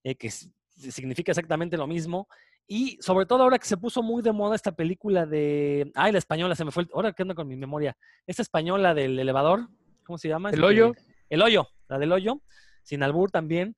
[0.05, 2.29] eh, que significa exactamente lo mismo.
[2.67, 5.91] Y sobre todo ahora que se puso muy de moda esta película de...
[5.95, 6.85] Ay, la española, se me fue...
[6.85, 7.97] el- Ahora que ando con mi memoria.
[8.27, 9.69] Esta española del elevador,
[10.05, 10.51] ¿cómo se llama?
[10.51, 10.93] El Este, hoyo.
[11.29, 12.41] El hoyo, la del hoyo,
[12.83, 13.77] sin albur también.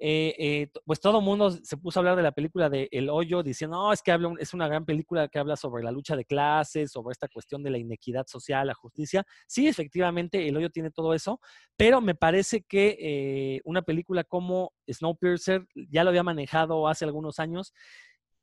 [0.00, 3.10] eh, eh, pues todo el mundo se puso a hablar de la película de El
[3.10, 6.14] Hoyo, diciendo, no, es que habla, es una gran película que habla sobre la lucha
[6.14, 9.26] de clases, sobre esta cuestión de la inequidad social, la justicia.
[9.48, 11.40] Sí, efectivamente, El Hoyo tiene todo eso,
[11.76, 17.40] pero me parece que eh, una película como Snowpiercer ya lo había manejado hace algunos
[17.40, 17.72] años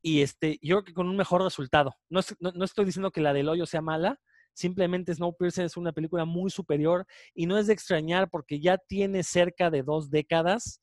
[0.02, 1.96] y este, yo creo que con un mejor resultado.
[2.10, 4.20] No, no estoy diciendo que la del Hoyo sea mala,
[4.56, 9.22] Simplemente Snowpiercer es una película muy superior y no es de extrañar porque ya tiene
[9.22, 10.82] cerca de dos décadas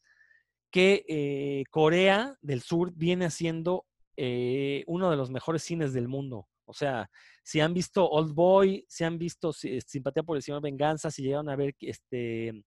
[0.71, 6.49] que eh, Corea del Sur viene haciendo eh, uno de los mejores cines del mundo.
[6.67, 7.11] O sea,
[7.43, 11.49] si han visto Old Boy, si han visto Simpatía por el Señor Venganza, si llegaron
[11.49, 12.63] a ver este,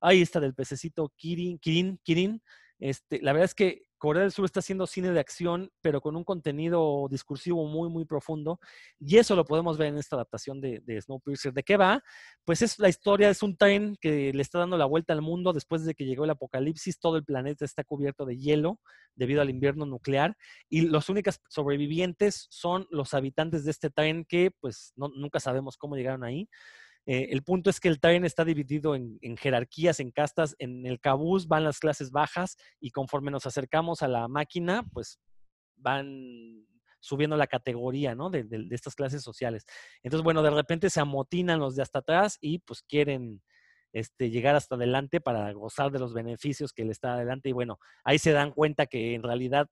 [0.00, 2.42] ahí está del pececito Kirin, Kirin, Kirin,
[2.80, 6.16] este, la verdad es que Corea del Sur está haciendo cine de acción, pero con
[6.16, 8.58] un contenido discursivo muy, muy profundo.
[8.98, 11.52] Y eso lo podemos ver en esta adaptación de, Snowpiercer.
[11.52, 12.02] ¿De qué va?
[12.46, 15.52] Pues es la historia, es un tren que le está dando la vuelta al mundo
[15.52, 16.98] después de que llegó el apocalipsis.
[16.98, 18.80] Todo el planeta está cubierto de hielo
[19.14, 20.34] debido al invierno nuclear.
[20.70, 25.94] Y los únicos sobrevivientes son los habitantes de este tren que pues nunca sabemos cómo
[25.94, 26.48] llegaron ahí.
[27.06, 30.54] Eh, el punto es que el tren está dividido en, jerarquías, en castas.
[30.58, 35.18] En el cabús van las clases bajas y conforme nos acercamos a la máquina, pues
[35.76, 36.66] van
[37.00, 38.30] subiendo la categoría, ¿no?
[38.30, 39.64] De, estas clases sociales.
[40.02, 43.42] Entonces, bueno, de repente se amotinan los de hasta atrás y pues quieren
[43.92, 47.48] este, llegar hasta adelante para gozar de los beneficios que le está adelante.
[47.48, 49.68] Y bueno, ahí se dan cuenta que en realidad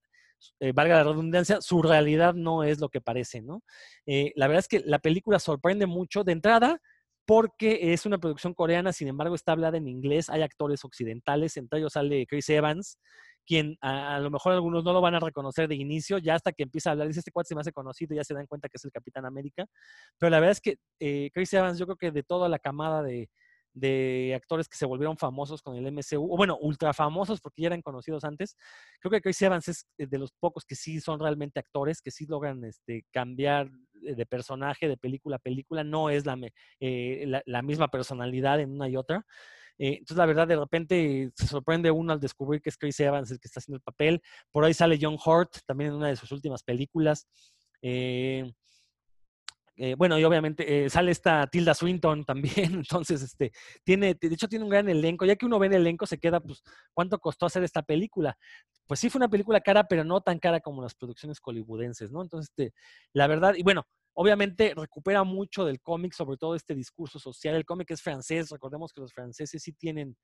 [0.61, 3.63] eh, valga la redundancia, su realidad no es lo que parece, ¿no?
[4.07, 6.25] Eh, la verdad es que la película sorprende mucho.
[6.25, 6.81] De entrada,
[7.29, 11.81] porque es una producción coreana, sin embargo está hablada en inglés, hay actores occidentales, entre
[11.81, 12.99] ellos sale Chris Evans,
[13.45, 16.63] quien a, lo mejor algunos no lo van a reconocer de inicio, ya hasta que
[16.63, 18.79] empieza a hablar, dice este cuate se me hace conocido, ya se dan cuenta que
[18.79, 19.67] es el Capitán América,
[20.17, 23.03] pero la verdad es que eh, Chris Evans yo creo que de toda la camada
[23.03, 23.29] de,
[23.75, 27.69] de actores que se volvieron famosos con el MCU, o bueno, ultra famosos porque ya
[27.69, 28.57] eran conocidos antes.
[29.01, 32.11] Creo que Chris Evans es eh, de los pocos que sí son realmente actores, que
[32.11, 33.71] sí logran este, cambiar
[34.03, 36.39] de personaje de película a película, no es la,
[36.81, 39.25] eh, la, misma personalidad en una y otra.
[39.79, 43.31] Eh, entonces, la verdad, de repente se sorprende uno al descubrir que es Chris Evans
[43.31, 44.21] el que está haciendo el papel.
[44.51, 47.29] Por ahí sale John Hurt, también en una de sus últimas películas.
[47.83, 48.53] Eh,
[49.81, 53.53] eh, bueno, y obviamente eh, sale esta Tilda Swinton también, entonces, este,
[53.85, 56.41] tiene, de hecho tiene un gran elenco, ya que uno ve el elenco se queda,
[56.41, 58.37] pues, ¿cuánto costó hacer esta película?
[58.89, 62.23] Pues sí fue una película cara, pero no tan cara como las producciones hollywoodenses, ¿no?
[62.23, 62.75] Entonces, este,
[63.13, 67.65] la verdad, y bueno, obviamente recupera mucho del cómic, sobre todo este discurso social, el
[67.65, 70.17] cómic es francés, recordemos que los franceses sí tienen,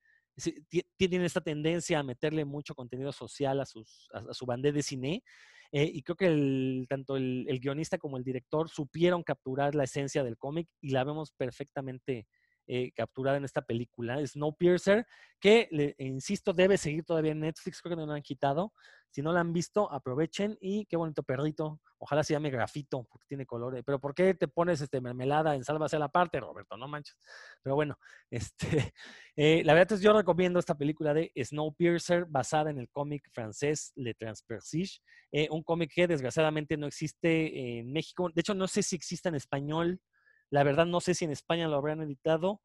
[0.97, 4.83] tienen esta tendencia a meterle mucho contenido social a, sus, a, a su bandera de
[4.83, 5.23] cine,
[5.71, 10.23] eh, y creo que el, tanto el, guionista como el director supieron capturar la esencia
[10.23, 12.27] del cómic y la vemos perfectamente
[12.67, 14.25] eh, capturada en esta película.
[14.25, 15.05] Snowpiercer,
[15.39, 18.73] que, le, insisto, debe seguir todavía en Netflix, creo que no lo han quitado.
[19.15, 21.79] Si no la han visto, aprovechen y qué bonito perrito.
[21.99, 23.81] Ojalá se llame grafito, porque tiene colores.
[23.85, 26.75] Pero ¿por qué te pones este mermelada en Sálvase a la parte, Roberto?
[26.75, 27.17] No manches.
[27.63, 27.97] Pero bueno,
[28.29, 28.93] este,
[29.37, 33.93] eh, la verdad es yo recomiendo esta película de Snowpiercer, basada en el cómic francés
[33.95, 34.99] Le Transpersige,
[35.31, 38.29] eh, un cómic que desgraciadamente no existe en México.
[38.33, 40.01] De hecho, no sé si existe en español.
[40.49, 42.61] La verdad, no sé si en España lo habrán editado.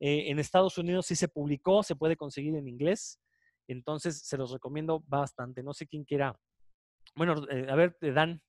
[0.00, 3.20] Eh, en Estados Unidos sí se publicó, se puede conseguir en inglés.
[3.68, 5.62] Entonces, se los recomiendo bastante.
[5.62, 6.38] No sé quién quiera.
[7.14, 8.42] Bueno, eh, a ver, Dan.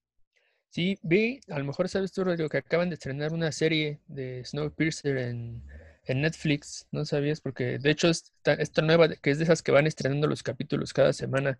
[0.70, 4.44] Sí, vi, a lo mejor sabes tú, Rodrigo, que acaban de estrenar una serie de
[4.44, 5.64] Snowpiercer en,
[6.04, 6.88] en Netflix.
[6.92, 7.40] ¿No sabías?
[7.40, 10.92] Porque de hecho, esta, esta nueva, que es de esas que van estrenando los capítulos
[10.92, 11.58] cada semana,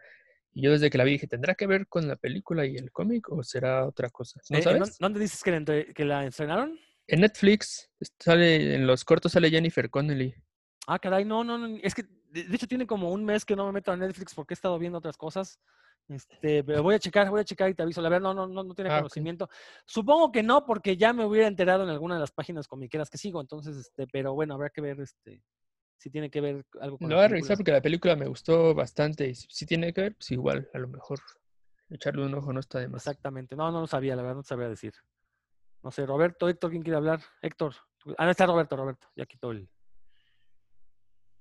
[0.52, 2.92] y yo desde que la vi dije, ¿tendrá que ver con la película y el
[2.92, 4.40] cómic o será otra cosa?
[4.50, 4.98] ¿No eh, sabes?
[5.00, 6.80] ¿Dónde dices que la, que la estrenaron?
[7.08, 7.90] En Netflix,
[8.20, 10.36] sale, en los cortos sale Jennifer Connelly.
[10.88, 11.78] Ah, caray, no, no, no.
[11.82, 14.54] Es que de hecho tiene como un mes que no me meto a Netflix porque
[14.54, 15.60] he estado viendo otras cosas.
[16.08, 18.02] Este, pero voy a checar, voy a checar y te aviso.
[18.02, 19.50] La verdad, no, no, no, no tiene ah, conocimiento.
[19.86, 23.18] Supongo que no, porque ya me hubiera enterado en alguna de las páginas comiqueras que
[23.18, 23.42] sigo.
[23.42, 25.42] Entonces, este, pero bueno, habrá que ver este,
[25.98, 28.76] si tiene que ver algo con Lo voy a revisar porque la película me gustó
[28.76, 31.20] bastante y si tiene que ver, pues igual, a lo mejor
[31.90, 33.02] echarle un ojo no está de más.
[33.02, 34.94] Exactamente, no, no lo sabía, la verdad no sabía decir.
[35.86, 37.22] No sé, Roberto, Héctor, ¿quién quiere hablar?
[37.42, 37.76] Héctor.
[38.18, 39.70] Ah, no está Roberto, Roberto, ya quitó el...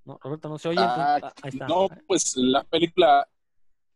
[0.05, 0.79] No, Roberto no se oye.
[0.79, 1.67] Ah, ah, ahí está.
[1.67, 3.27] No, pues la película...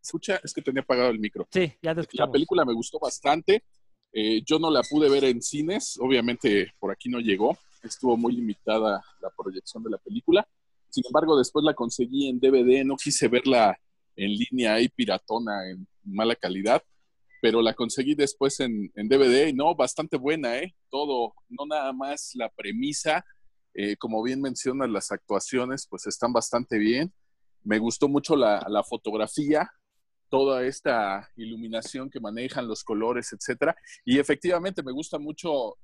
[0.02, 1.48] Escucha, es que tenía apagado el micro.
[1.52, 2.30] Sí, ya te escuchamos.
[2.30, 3.64] La película me gustó bastante.
[4.12, 8.34] Eh, yo no la pude ver en cines, obviamente por aquí no llegó estuvo muy
[8.34, 10.48] limitada la proyección de la película.
[10.90, 13.80] Sin embargo, después la conseguí en DVD, no quise verla
[14.16, 16.82] en línea y piratona en mala calidad,
[17.42, 20.76] pero la conseguí después en, DVD y no, bastante buena, ¿eh?
[20.90, 23.26] Todo, no nada más la premisa,
[23.74, 27.14] eh, como bien mencionas, las actuaciones pues están bastante bien.
[27.64, 29.70] Me gustó mucho la, la fotografía,
[30.30, 33.76] toda esta iluminación que manejan, los colores, etcétera.
[34.06, 35.78] Y efectivamente me gusta mucho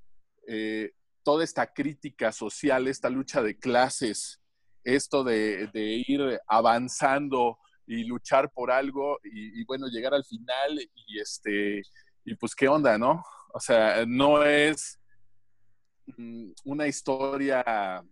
[0.47, 0.91] eh,
[1.23, 4.41] toda esta crítica social, esta lucha de clases,
[4.83, 10.79] esto de, de ir avanzando y luchar por algo y, y, bueno, llegar al final
[11.07, 11.81] y este,
[12.23, 13.23] y pues qué onda, ¿no?
[13.53, 14.99] O sea, no es
[16.17, 18.03] mm, una historia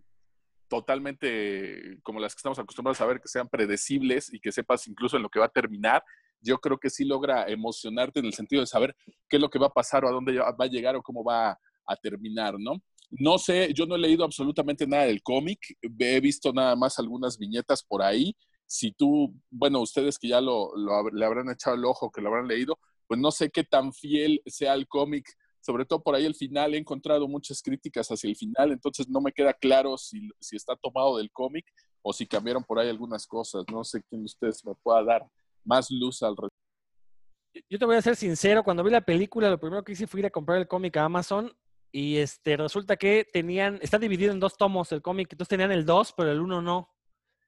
[0.68, 5.16] totalmente como las que estamos acostumbrados a ver, que sean predecibles y que sepas incluso
[5.16, 6.02] en lo que va a terminar,
[6.40, 8.94] yo creo que sí logra emocionarte en el sentido de saber
[9.28, 11.24] qué es lo que va a pasar o a dónde va a llegar o cómo
[11.24, 12.82] va a terminar, ¿no?
[13.10, 15.60] No sé, yo no he leído absolutamente nada del cómic,
[15.98, 18.34] he visto nada más algunas viñetas por ahí.
[18.74, 22.28] Si tú, bueno, ustedes que ya lo, lo, le habrán echado el ojo, que lo
[22.28, 25.28] habrán leído, pues no sé qué tan fiel sea el cómic,
[25.60, 29.20] sobre todo por ahí el final, he encontrado muchas críticas hacia el final, entonces no
[29.20, 31.64] me queda claro si, si está tomado del cómic
[32.02, 33.64] o si cambiaron por ahí algunas cosas.
[33.70, 35.24] No sé quién de ustedes me pueda dar
[35.62, 37.64] más luz al respecto.
[37.70, 40.18] Yo te voy a ser sincero, cuando vi la película, lo primero que hice fue
[40.18, 41.56] ir a comprar el cómic a Amazon
[41.92, 45.86] y este resulta que tenían, está dividido en dos tomos el cómic, entonces tenían el
[45.86, 46.93] 2, pero el 1 no.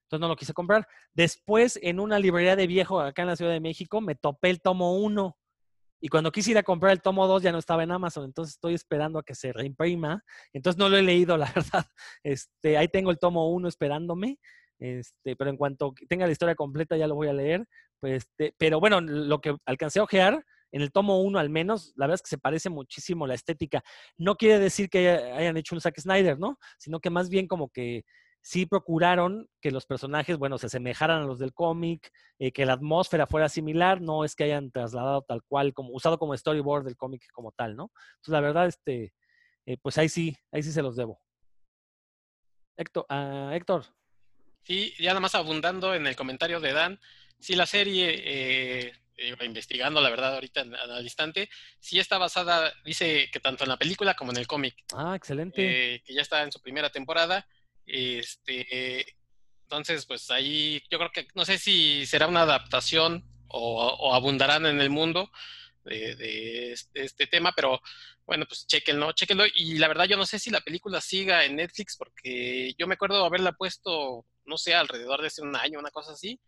[0.07, 0.87] Entonces no lo quise comprar.
[1.15, 4.61] Después, en una librería de viejo acá en la Ciudad de México, me topé el
[4.61, 5.37] tomo 1.
[6.01, 8.55] Y cuando quise ir a comprar el tomo 2 ya no estaba en Amazon, entonces
[8.55, 10.23] estoy esperando a que se reimprima.
[10.53, 11.87] Entonces no lo he leído, la verdad.
[12.23, 14.39] Este, ahí tengo el tomo 1 esperándome.
[14.79, 17.67] Este, pero en cuanto tenga la historia completa ya lo voy a leer.
[17.99, 21.93] Pues, este, pero bueno, lo que alcancé a ojear, en el tomo 1 al menos,
[21.97, 23.83] la verdad es que se parece muchísimo la estética.
[24.17, 26.59] No quiere decir que hayan hecho un Zack Snyder, ¿no?
[26.79, 28.05] Sino que más bien como que
[28.47, 32.75] sí procuraron que los personajes, bueno, se asemejaran a los del cómic, eh, que la
[32.75, 36.97] atmósfera fuera similar, no es que hayan trasladado tal cual, como usado como storyboard del
[36.97, 37.91] cómic como tal, ¿no?
[38.15, 39.13] Entonces, la verdad, este,
[39.67, 41.21] eh, pues ahí sí, ahí sí se los debo.
[42.77, 43.85] Héctor, uh, Héctor.
[44.63, 47.01] Sí, ya nada más abundando en el comentario de Dan,
[47.41, 48.93] sí la serie, eh,
[49.43, 54.15] investigando la verdad ahorita al instante, sí está basada, dice que tanto en la película
[54.15, 54.77] como en el cómic.
[54.95, 56.01] Ah, excelente.
[56.07, 57.45] Que ya está en su primera temporada.
[57.87, 59.07] Este,
[59.63, 64.67] entonces, pues ahí yo creo que no sé si será una adaptación o, o abundarán
[64.67, 65.31] en el mundo
[65.85, 67.81] de, de este, este, tema, pero
[68.27, 69.45] bueno, pues chequenlo, chequenlo.
[69.55, 72.95] Y la verdad yo no sé si la película siga en Netflix porque yo me
[72.95, 76.41] acuerdo haberla puesto no sé, alrededor de hace un año, una cosa así,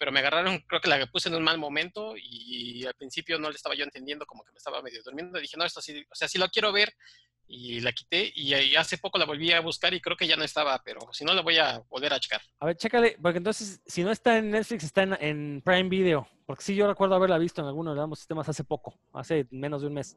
[0.00, 3.50] pero me agarraron, creo que la puse en un mal momento y al principio no
[3.50, 6.06] le estaba yo entendiendo, como que me estaba medio durmiendo, y dije, no, esto sí,
[6.10, 6.94] o sea, sí lo quiero ver,
[7.46, 10.42] y la quité, y hace poco la volví a buscar y creo que ya no
[10.42, 12.40] estaba, pero si no, la voy a volver a checar.
[12.60, 16.26] A ver, chécale, porque entonces, si no está en Netflix, está en, en Prime Video,
[16.46, 19.82] porque sí, yo recuerdo haberla visto en alguno de los sistemas hace poco, hace menos
[19.82, 20.16] de un mes.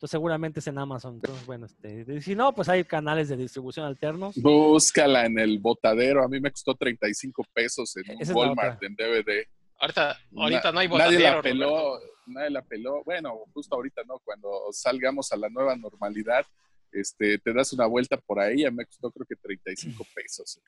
[0.00, 1.16] Entonces seguramente es en Amazon.
[1.16, 4.34] Entonces, bueno, este, si no, pues hay canales de distribución alternos.
[4.36, 6.24] Búscala en el botadero.
[6.24, 9.46] A mí me costó 35 pesos en un Walmart en DVD.
[9.78, 11.20] Ahorita, ahorita no hay botadero.
[11.20, 13.04] Nadie la peló, nadie la peló.
[13.04, 16.46] Bueno, justo ahorita no, cuando salgamos a la nueva normalidad,
[16.92, 18.64] este, te das una vuelta por ahí.
[18.64, 20.62] A mí me costó creo que 35 pesos.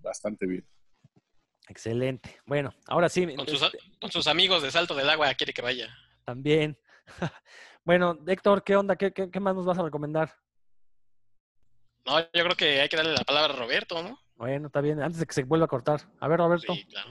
[0.00, 0.66] Bastante bien.
[1.68, 2.40] Excelente.
[2.46, 3.32] Bueno, ahora sí.
[3.36, 3.62] Con sus,
[4.00, 5.88] con sus amigos de Salto del Agua quiere que vaya.
[6.24, 6.76] También.
[7.84, 8.96] Bueno, Héctor, ¿qué onda?
[8.96, 10.32] ¿Qué, qué, qué más nos vas a recomendar?
[12.06, 14.18] No, yo creo que hay que darle la palabra a Roberto, ¿no?
[14.36, 16.00] Bueno, está bien, antes de que se vuelva a cortar.
[16.20, 16.74] A ver, Roberto.
[16.74, 17.10] Sí, claro.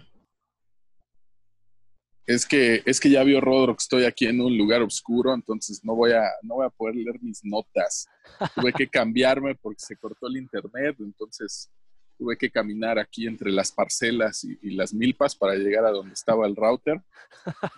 [2.26, 5.84] Es que, es que ya vio Rodro que estoy aquí en un lugar oscuro, entonces
[5.84, 8.08] no voy a, no voy a poder leer mis notas.
[8.56, 11.70] Tuve que cambiarme porque se cortó el internet, entonces
[12.18, 16.14] tuve que caminar aquí entre las parcelas y, y las milpas para llegar a donde
[16.14, 17.02] estaba el router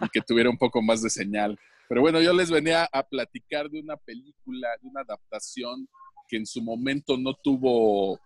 [0.01, 1.57] y que tuviera un poco más de señal.
[1.89, 5.87] Pero bueno, yo les venía a platicar de una película, de una adaptación
[6.27, 8.19] que en su momento no tuvo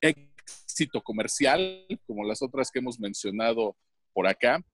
[0.00, 3.76] éxito comercial, como las otras que hemos mencionado
[4.12, 4.64] por acá,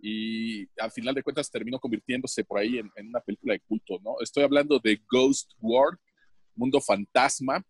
[0.00, 4.16] y al final de cuentas terminó convirtiéndose por ahí en, una película de culto, ¿no?
[4.20, 5.98] Estoy hablando de Ghost World,
[6.54, 7.62] Mundo Fantasma,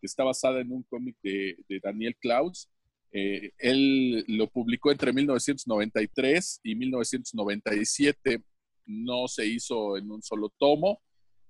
[0.00, 2.68] que está basada en un cómic de, de, Daniel Klaus.
[3.12, 8.42] Eh, él lo publicó entre 1993 y 1997
[8.86, 11.00] no se hizo en un solo tomo,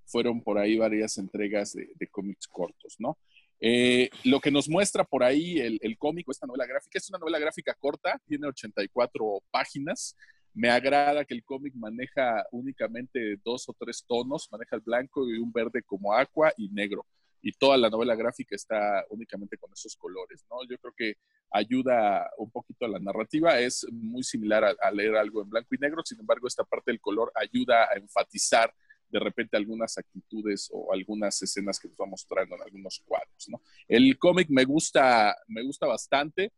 [0.06, 3.18] fueron por ahí varias entregas de, cómics cortos, ¿no?
[3.58, 7.18] Eh, lo que nos muestra por ahí el, el cómic, esta novela gráfica, es una
[7.18, 10.14] novela gráfica corta, tiene 84 páginas.
[10.52, 15.38] Me agrada que el cómic maneja únicamente dos o tres tonos, maneja el blanco y
[15.38, 17.04] un verde como agua y negro.
[17.42, 20.56] Y toda la novela gráfica está únicamente con esos colores, ¿no?
[20.68, 21.14] Yo creo que
[21.50, 23.58] ayuda un poquito a la narrativa.
[23.60, 26.90] Es muy similar a, a, leer algo en blanco y negro, sin embargo, esta parte
[26.90, 28.74] del color ayuda a enfatizar
[29.08, 33.48] de repente algunas actitudes o algunas escenas que nos va mostrando en algunos cuadros.
[33.48, 33.62] ¿no?
[33.88, 36.52] El cómic me gusta, me gusta bastante.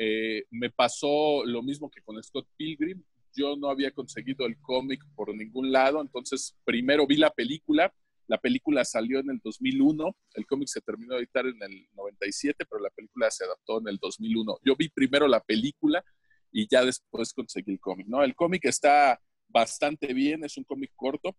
[0.00, 3.02] eh, me pasó lo mismo que con Scott Pilgrim.
[3.34, 7.92] Yo no había conseguido el cómic por ningún lado, entonces primero vi la película.
[8.28, 12.66] La película salió en el 2001, el cómic se terminó de editar en el 97,
[12.68, 14.58] pero la película se adaptó en el 2001.
[14.64, 16.04] Yo vi primero la película
[16.52, 18.22] y ya después conseguí el cómic, ¿no?
[18.22, 19.18] El cómic está
[19.48, 21.34] bastante bien, es un cómic corto.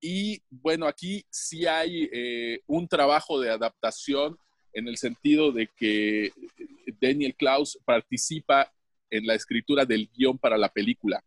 [0.00, 4.36] Y bueno, aquí sí hay eh, un trabajo de adaptación
[4.72, 6.32] en el sentido de que
[6.98, 8.72] Daniel Klaus participa
[9.10, 11.22] en la escritura del guion para la película.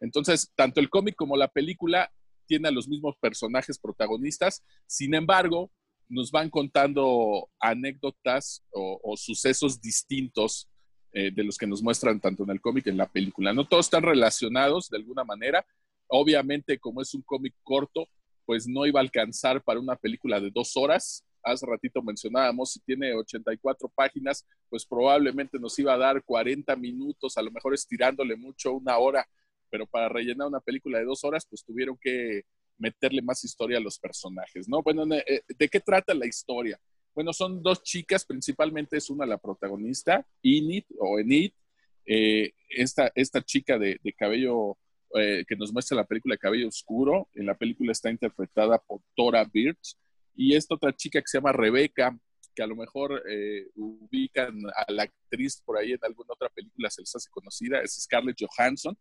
[0.00, 2.12] Entonces, tanto el cómic como la película
[2.46, 5.70] tienen a los mismos personajes protagonistas, sin embargo,
[6.08, 10.68] nos van contando anécdotas o, sucesos distintos
[11.12, 13.52] eh, de los que nos muestran tanto en el cómic en la película.
[13.52, 15.64] No todos están relacionados de alguna manera.
[16.08, 18.06] Obviamente, como es un cómic corto,
[18.44, 22.80] pues no iba a alcanzar para una película de dos horas, hace ratito mencionábamos, si
[22.80, 28.36] tiene 84 páginas, pues probablemente nos iba a dar 40 minutos, a lo mejor estirándole
[28.36, 29.26] mucho una hora,
[29.74, 32.42] pero para rellenar una película de dos horas, pues tuvieron que
[32.78, 34.84] meterle más historia a los personajes, ¿no?
[34.84, 36.80] Bueno, eh, ¿de qué trata la historia?
[37.12, 41.50] Bueno, son dos chicas, principalmente es una la protagonista, Enid o Enid,
[42.06, 44.78] eh, esta, esta chica de, cabello
[45.16, 49.00] eh, que nos muestra la película de cabello oscuro, en la película está interpretada por
[49.16, 49.96] Tora Birch,
[50.36, 52.16] y esta otra chica que se llama Rebeca,
[52.54, 56.88] que a lo mejor eh, ubican a la actriz por ahí en alguna otra película,
[56.90, 58.96] se les hace conocida, es Scarlett Johansson.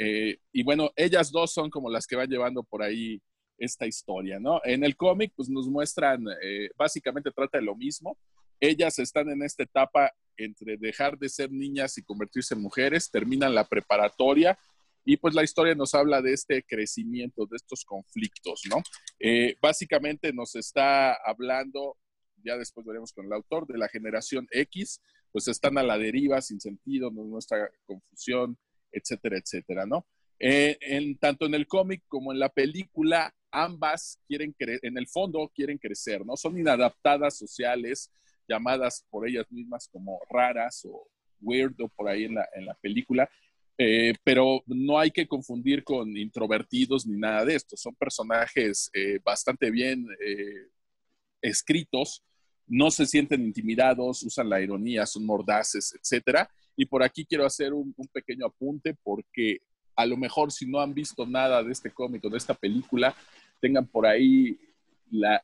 [0.00, 3.20] Eh, y bueno, ellas dos son como las que van llevando por ahí
[3.58, 4.60] esta historia, ¿no?
[4.64, 8.16] En el cómic, pues nos muestran, eh, básicamente trata de lo mismo.
[8.60, 13.56] Ellas están en esta etapa entre dejar de ser niñas y convertirse en mujeres, terminan
[13.56, 14.56] la preparatoria
[15.04, 18.82] y pues la historia nos habla de este crecimiento, de estos conflictos, ¿no?
[19.18, 21.96] Eh, básicamente nos está hablando,
[22.44, 25.00] ya después veremos con el autor, de la generación X,
[25.32, 28.58] pues están a la deriva, sin sentido, nos muestra confusión,
[28.92, 30.06] etcétera, etcétera, ¿no?
[30.38, 35.08] Eh, en, tanto en el cómic como en la película, ambas quieren crecer, en el
[35.08, 36.36] fondo quieren crecer, ¿no?
[36.36, 38.10] Son inadaptadas sociales,
[38.48, 41.08] llamadas por ellas mismas como raras o
[41.40, 43.28] weirdo por ahí en la, en la película,
[43.76, 47.76] eh, pero no hay que confundir con introvertidos ni nada de esto.
[47.76, 50.06] Son personajes eh, bastante bien
[51.40, 52.24] escritos,
[52.66, 56.48] no se sienten intimidados, usan la ironía, son mordaces, etc.
[56.80, 59.58] Y por aquí quiero hacer un, pequeño apunte porque
[59.96, 63.12] a lo mejor si no han visto nada de este cómic o de esta película,
[63.60, 64.56] tengan por ahí
[65.10, 65.42] la,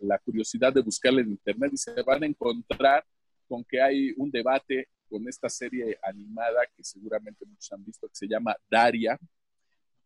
[0.00, 3.04] la curiosidad de buscarla en internet y se van a encontrar
[3.46, 8.16] con que hay un debate con esta serie animada que seguramente muchos han visto, que
[8.16, 9.16] se llama Daria.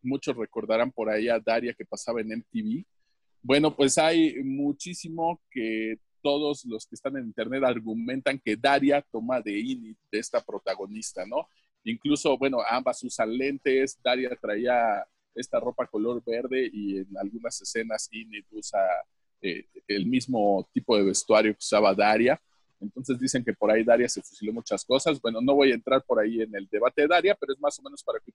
[0.02, 2.84] Muchos recordarán por ahí a Daria que pasaba en MTV.
[3.42, 9.42] Bueno, pues hay muchísimo que todos los que están en internet argumentan que Daria toma
[9.42, 11.46] de Init, de esta protagonista, ¿no?
[11.84, 18.08] Incluso, bueno, ambas usan lentes, Daria traía esta ropa color verde y en algunas escenas
[18.10, 18.80] Init usa
[19.42, 22.40] eh, el mismo tipo de vestuario que usaba Daria.
[22.80, 25.20] Entonces dicen que por ahí Daria se fusiló muchas cosas.
[25.20, 27.78] Bueno, no voy a entrar por ahí en el debate de Daria, pero es más
[27.78, 28.32] o menos para que,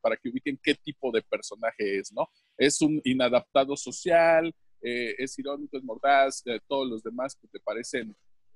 [0.00, 2.28] para que ubiquen qué tipo de personaje es, ¿no?
[2.56, 7.60] Es un inadaptado social, eh, es irónico, es mordaz, eh, todos los demás que te
[7.60, 8.14] parecen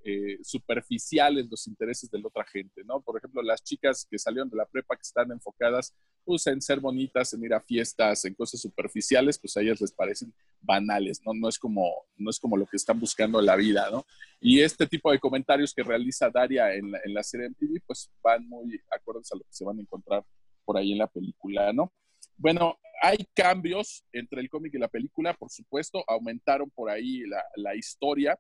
[0.09, 3.01] eh, superficiales los intereses de la otra gente, ¿no?
[3.01, 5.93] Por ejemplo, las chicas que salieron de la prepa que están enfocadas
[6.25, 9.91] pues, en ser bonitas, en ir a fiestas, en cosas superficiales, pues a ellas les
[9.91, 11.35] parecen banales, ¿no?
[11.35, 14.07] No es como, no es como lo que están buscando en la vida, ¿no?
[14.41, 18.09] Y este tipo de comentarios que realiza Daria en la, en la serie MTV, pues
[18.23, 20.25] van muy acordes a lo que se van a encontrar
[20.65, 21.93] por ahí en la película, ¿no?
[22.37, 27.45] Bueno, hay cambios entre el cómic y la película, por supuesto, aumentaron por ahí la,
[27.57, 28.39] la historia,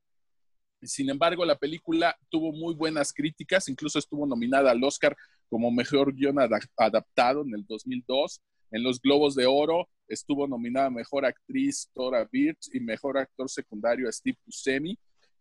[0.82, 5.16] sin embargo, la película tuvo muy buenas críticas, incluso estuvo nominada al Oscar
[5.48, 6.36] como mejor guion
[6.76, 8.40] adaptado en el 2002.
[8.72, 14.10] En los Globos de Oro estuvo nominada mejor actriz Tora Birch y mejor actor secundario
[14.12, 14.98] Steve Buscemi.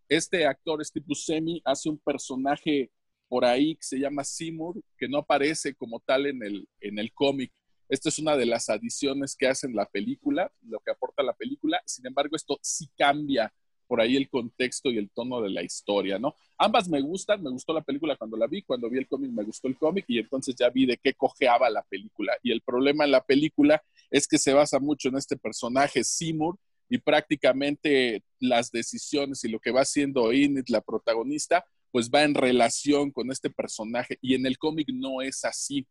[0.07, 2.91] Este actor, Steve Buscemi, hace un personaje
[3.28, 7.11] por ahí que se llama Seymour, que no aparece como tal en el, en el
[7.11, 7.51] cómic.
[7.88, 11.34] Esta es una de las adiciones que hace en la película, lo que aporta la
[11.34, 11.82] película.
[11.86, 13.54] Sin embargo, esto sí cambia
[13.88, 16.36] por ahí el contexto y el tono de la historia, ¿no?
[16.58, 19.44] Ambas me gustan, me gustó la película cuando la vi, cuando vi el cómic me
[19.44, 22.34] gustó el cómic y entonces ya vi de qué cojeaba la película.
[22.42, 26.58] Y el problema en la película es que se basa mucho en este personaje Seymour
[26.90, 32.36] y prácticamente las decisiones y lo que va haciendo Enid, la protagonista, pues va en
[32.36, 35.88] relación con este personaje y en el cómic no es así.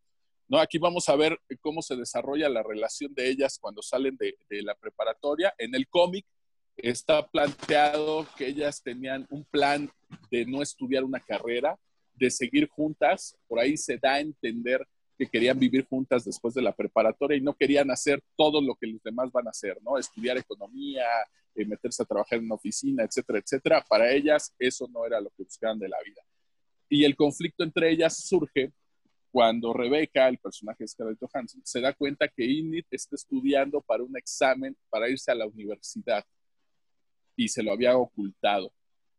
[0.48, 0.58] ¿No?
[0.58, 4.74] Aquí vamos a ver cómo se desarrolla la relación de ellas cuando salen de, la
[4.74, 5.54] preparatoria.
[5.58, 6.26] En el cómic
[6.76, 9.90] está planteado que ellas tenían un plan
[10.30, 11.78] de no estudiar una carrera,
[12.14, 14.86] de seguir juntas, por ahí se da a entender
[15.16, 18.86] que querían vivir juntas después de la preparatoria y no querían hacer todo lo que
[18.86, 19.96] los demás van a hacer, ¿no?
[19.96, 21.04] Estudiar economía,
[21.54, 23.84] eh, meterse a trabajar en una oficina, etcétera, etcétera.
[23.88, 26.22] Para ellas eso no era lo que buscaban de la vida.
[26.88, 28.72] Y el conflicto entre ellas surge
[29.34, 34.04] cuando Rebeca, el personaje de Scarlett Johansson, se da cuenta que Init está estudiando para
[34.04, 36.24] un examen para irse a la universidad
[37.34, 38.72] y se lo había ocultado.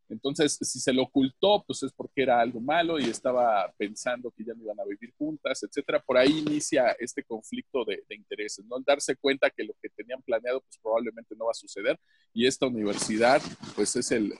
[0.07, 4.45] Entonces, si se lo ocultó, pues es porque era algo malo y estaba pensando que
[4.45, 5.99] ya no iban a vivir juntas, etcétera.
[5.99, 8.79] Por ahí inicia este conflicto de, intereses, ¿no?
[8.87, 11.99] darse cuenta que lo que tenían planeado, pues probablemente no va a suceder.
[12.31, 13.41] Y esta universidad,
[13.75, 14.33] pues es el,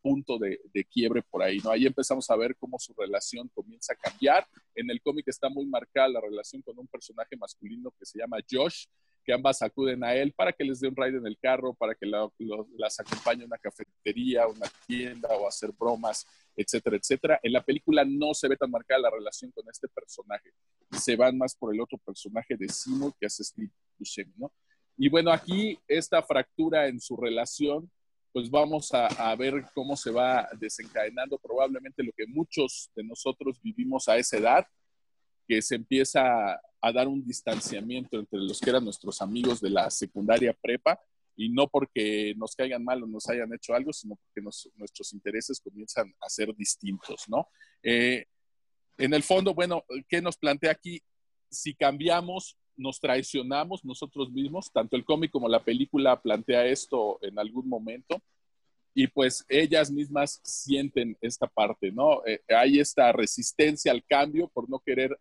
[0.00, 0.58] punto de,
[0.90, 1.70] quiebre por ahí, ¿no?
[1.70, 4.46] Ahí empezamos a ver cómo su relación comienza a cambiar.
[4.74, 8.38] En el cómic está muy marcada la relación con un personaje masculino que se llama
[8.50, 8.86] Josh,
[9.24, 11.94] que ambas acuden a él para que les dé un ride en el carro, para
[11.94, 17.40] que las acompañe a una cafetería, una tienda o hacer bromas, etcétera, etcétera.
[17.42, 20.50] En la película no se ve tan marcada la relación con este personaje.
[20.92, 24.50] Se van más por el otro personaje de Seymour que es Steve Buscemi, ¿no?
[24.96, 27.88] Y bueno, aquí esta fractura en su relación,
[28.32, 34.08] pues vamos a, ver cómo se va desencadenando probablemente lo que muchos de nosotros vivimos
[34.08, 34.66] a esa edad,
[35.46, 39.90] que se empieza a dar un distanciamiento entre los que eran nuestros amigos de la
[39.90, 41.00] secundaria prepa
[41.36, 44.40] y no porque nos caigan mal o nos hayan hecho algo, sino porque
[44.76, 47.48] nuestros intereses comienzan a ser distintos, ¿no?
[47.82, 48.26] Eh,
[48.98, 51.00] en el fondo, bueno, ¿qué nos plantea aquí?
[51.48, 57.38] Si cambiamos, nos traicionamos nosotros mismos, tanto el cómic como la película plantea esto en
[57.38, 58.22] algún momento,
[58.94, 62.24] y pues ellas mismas sienten esta parte, ¿no?
[62.26, 65.16] Eh, hay esta resistencia al cambio por no querer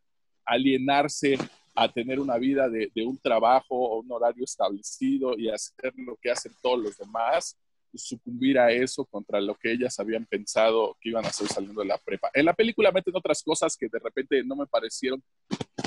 [0.46, 1.38] alienarse
[1.76, 6.32] a tener una vida de, un trabajo o un horario establecido y hacer lo que
[6.32, 7.56] hacen todos los demás,
[7.98, 11.88] sucumbir a eso contra lo que ellas habían pensado que iban a hacer saliendo de
[11.88, 12.30] la prepa.
[12.34, 15.24] En la película meten otras cosas que de repente no me parecieron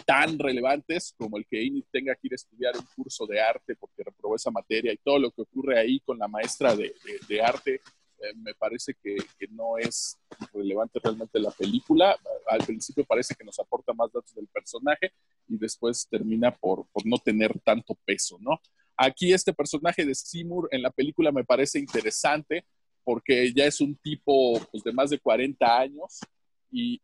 [0.06, 3.76] tan relevantes como el que Indy tenga que ir a estudiar un curso de arte
[3.76, 6.94] porque reprobó esa materia y todo lo que ocurre ahí con la maestra de,
[7.28, 7.80] de arte
[8.20, 9.16] eh, me parece que,
[9.50, 10.18] no es
[10.52, 12.16] relevante realmente la película.
[12.48, 15.12] Al principio parece que nos aporta más datos del personaje
[15.48, 18.60] y después termina por, no tener tanto peso, ¿no?
[19.02, 22.66] Aquí este personaje de Seymour en la película me parece interesante
[23.02, 26.20] porque ya es un tipo pues, de más de 40 años
[26.70, 27.00] y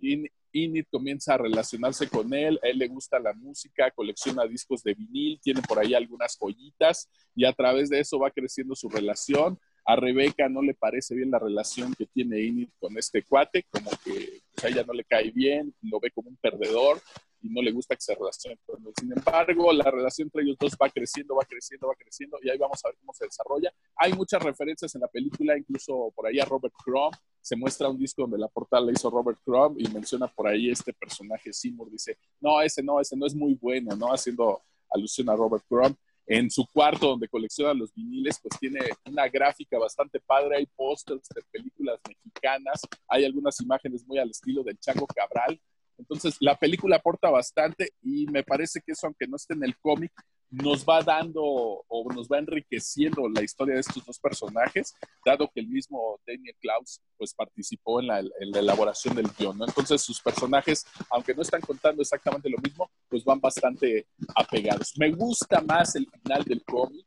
[0.52, 4.92] Init comienza a relacionarse con él, a él le gusta la música, colecciona discos de
[4.92, 9.58] vinil, tiene por ahí algunas joyitas y a través de eso va creciendo su relación.
[9.86, 13.88] A Rebeca no le parece bien la relación que tiene Init con este cuate, como
[14.04, 17.00] que pues, a ella no le cae bien, lo ve como un perdedor
[17.46, 18.92] y no le gusta que se relacione con él.
[18.98, 22.58] Sin embargo, la relación entre ellos dos va creciendo, va creciendo, va creciendo y ahí
[22.58, 23.72] vamos a ver cómo se desarrolla.
[23.96, 27.14] Hay muchas referencias en la película, incluso por ahí a Robert Crumb.
[27.40, 30.70] Se muestra un disco donde la portada le hizo Robert Crumb y menciona por ahí
[30.70, 31.90] este personaje Seymour.
[31.90, 34.12] Dice, no, ese no, ese no es muy bueno, ¿no?
[34.12, 35.96] Haciendo alusión a Robert Crumb.
[36.28, 41.28] En su cuarto donde colecciona los viniles, pues tiene una gráfica bastante padre, hay pósters
[41.32, 45.60] de películas mexicanas, hay algunas imágenes muy al estilo del Chango Cabral.
[45.98, 49.76] Entonces, la película aporta bastante y me parece que eso, aunque no esté en el
[49.78, 50.12] cómic,
[50.50, 54.94] nos va dando o nos va enriqueciendo la historia de estos dos personajes,
[55.24, 59.66] dado que el mismo Daniel Klaus pues participó en la, elaboración del guion, ¿no?
[59.66, 64.92] Entonces sus personajes, aunque no están contando exactamente lo mismo, pues van bastante apegados.
[64.96, 67.04] Me gusta más el final del cómic.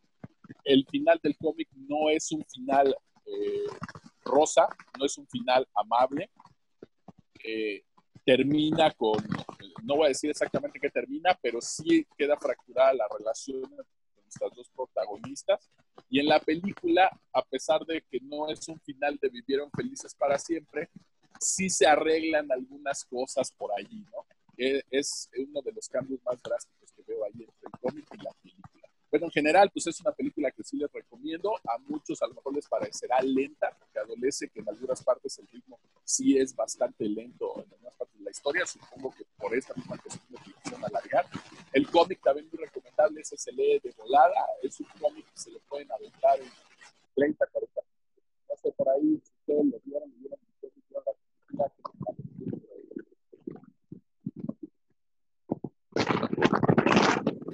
[0.63, 3.67] El final del cómic no es un final eh,
[4.25, 4.67] rosa,
[4.97, 6.29] no es un final amable.
[7.43, 7.83] Eh,
[8.29, 9.17] termina con,
[9.83, 14.53] no voy a decir exactamente qué termina, pero sí queda fracturada la relación entre nuestras
[14.53, 15.67] dos protagonistas.
[16.11, 20.13] Y en la película, a pesar de que no es un final de vivieron felices
[20.13, 20.91] para siempre,
[21.39, 24.23] sí se arreglan algunas cosas por allí, ¿no?
[24.55, 28.17] E, es uno de los cambios más drásticos que veo ahí entre el cómic y
[28.17, 28.58] la película.
[29.11, 31.55] Bueno, en general, pues es una película que sí les recomiendo.
[31.65, 35.47] A muchos a lo mejor les parecerá lenta, porque adolece que en algunas partes el
[35.47, 38.65] ritmo sí es bastante lento en algunas partes de la historia.
[38.67, 41.25] Supongo que por esta misma cuestión de ficción alargar.
[41.73, 44.45] El cómic también muy recomendable, ese se lee de volada.
[44.61, 46.49] Es un cómic que se le pueden aventar en
[47.15, 47.81] 30, 40
[48.47, 50.39] No sé, por ahí, si ustedes lo vieron, lo vieron,
[51.51, 51.71] la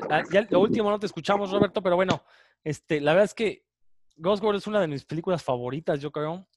[0.10, 2.24] Ah, ya lo último no te escuchamos, Roberto, pero bueno,
[2.64, 3.66] este, la verdad es que
[4.18, 6.48] Ghost World es una de mis películas favoritas, yo creo.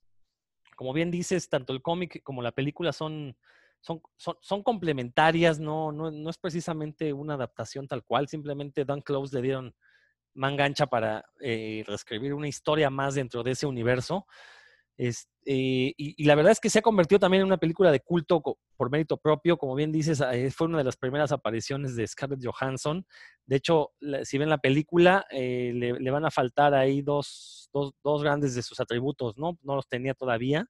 [0.76, 3.36] Como bien dices, tanto el cómic como la película son,
[4.64, 9.74] complementarias, no, no, es precisamente una adaptación tal cual, simplemente Dan Close le dieron
[10.34, 14.26] mangancha para eh, reescribir una historia más dentro de ese universo.
[14.96, 18.00] Es, eh, y, la verdad es que se ha convertido también en una película de
[18.00, 18.42] culto
[18.76, 19.56] por mérito propio.
[19.56, 23.06] Como bien dices, eh, fue una de las primeras apariciones de Scarlett Johansson.
[23.46, 23.92] De hecho,
[24.24, 28.62] si ven la película, eh, le, van a faltar ahí dos, dos, dos grandes de
[28.62, 29.58] sus atributos, ¿no?
[29.62, 30.66] No los tenía todavía.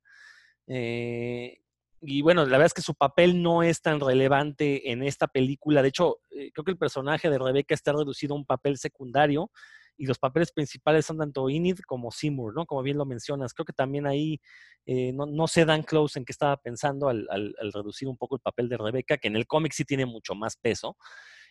[0.69, 5.83] Y bueno, la verdad es que su papel no es tan relevante en esta película.
[5.83, 9.51] De hecho, creo que el personaje de Rebecca está reducido a un papel secundario
[9.99, 12.65] y los papeles principales son tanto Enid como Seymour, ¿no?
[12.65, 13.53] Como bien lo mencionas.
[13.53, 14.41] Creo que también ahí
[14.87, 17.27] eh, no, no sé Dan Close en qué estaba pensando al,
[17.75, 20.57] reducir un poco el papel de Rebecca, que en el cómic sí tiene mucho más
[20.57, 20.97] peso.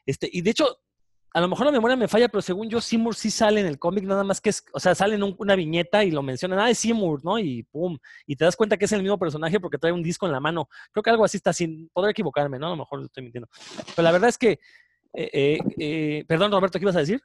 [0.06, 0.80] Este, y de hecho,
[1.34, 3.78] a lo mejor la memoria me falla, pero según yo, Seymour sí sale en el
[3.78, 6.58] cómic, nada más que es, o sea, sale en un- una viñeta y lo mencionan,
[6.60, 7.38] ah, es Seymour, ¿no?
[7.38, 10.26] Y pum, y te das cuenta que es el mismo personaje porque trae un disco
[10.26, 10.68] en la mano.
[10.92, 12.68] Creo que algo así está sin, podré equivocarme, ¿no?
[12.68, 13.50] A lo mejor estoy mintiendo.
[13.96, 14.60] Pero la verdad es que,
[15.14, 17.22] eh, eh, perdón, Roberto, ¿qué ibas a decir?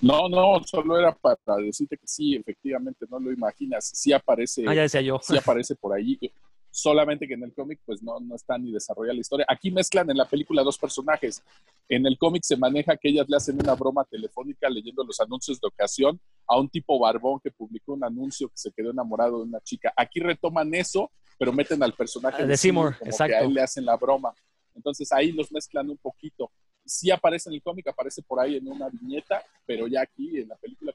[0.00, 3.90] No, no, solo era para decirte que sí, efectivamente, no lo imaginas.
[3.94, 5.18] Sí aparece, Ah, ya decía yo.
[5.22, 6.18] sí aparece por ahí.
[6.70, 9.46] Solamente que en el cómic, pues no, no está ni desarrolla la historia.
[9.48, 11.42] Aquí mezclan en la película dos personajes.
[11.88, 15.58] En el cómic se maneja que ellas le hacen una broma telefónica leyendo los anuncios
[15.60, 19.44] de ocasión a un tipo barbón que publicó un anuncio que se quedó enamorado de
[19.44, 19.92] una chica.
[19.96, 23.32] Aquí retoman eso, pero meten al personaje Ah, de Seymour, exacto.
[23.32, 24.32] que a él le hacen la broma.
[24.76, 26.52] Entonces ahí los mezclan un poquito.
[26.88, 30.48] Sí aparece en el cómic, aparece por ahí en una viñeta, pero ya aquí en
[30.48, 30.92] la película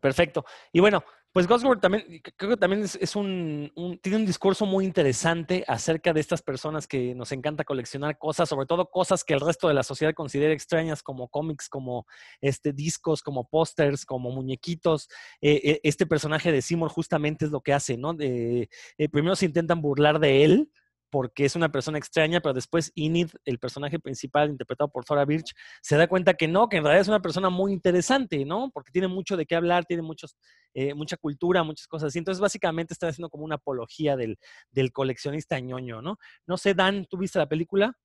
[0.00, 0.44] Perfecto.
[0.72, 3.70] Y bueno, pues Gosworth también, creo que también es, un-
[4.02, 8.66] tiene un discurso muy interesante acerca de estas personas que nos encanta coleccionar cosas, sobre
[8.66, 12.04] todo cosas que el resto de la sociedad considera extrañas, como cómics, como
[12.40, 15.08] este, discos, como pósters, como muñequitos.
[15.40, 18.12] Eh, eh, este personaje de Seymour justamente es lo que hace, ¿no?
[18.12, 20.72] De- eh, primero se intentan burlar de él
[21.16, 25.54] porque es una persona extraña, pero después Enid, el personaje principal interpretado por Thora Birch,
[25.80, 28.70] se da cuenta que no, que en realidad es una persona muy interesante, ¿no?
[28.70, 30.36] Porque tiene mucho de qué hablar, tiene muchos,
[30.74, 32.18] eh, mucha cultura, muchas cosas así.
[32.18, 34.38] Entonces, básicamente está haciendo como una apología del,
[34.70, 36.18] del coleccionista ñoño, ¿no?
[36.46, 37.96] No sé, Dan, ¿tú viste la película?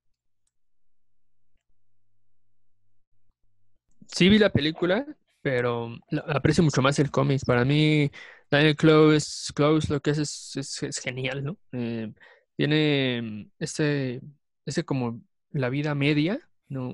[4.07, 5.05] Sí vi la película,
[5.41, 5.97] pero
[6.27, 7.41] aprecio mucho más el cómic.
[7.45, 8.09] Para mí,
[8.49, 11.57] Daniel Close, Close lo que es, es genial, ¿no?
[11.73, 12.09] Eh,
[12.61, 14.21] tiene ese,
[14.67, 16.39] ese como la vida media,
[16.69, 16.93] ¿no?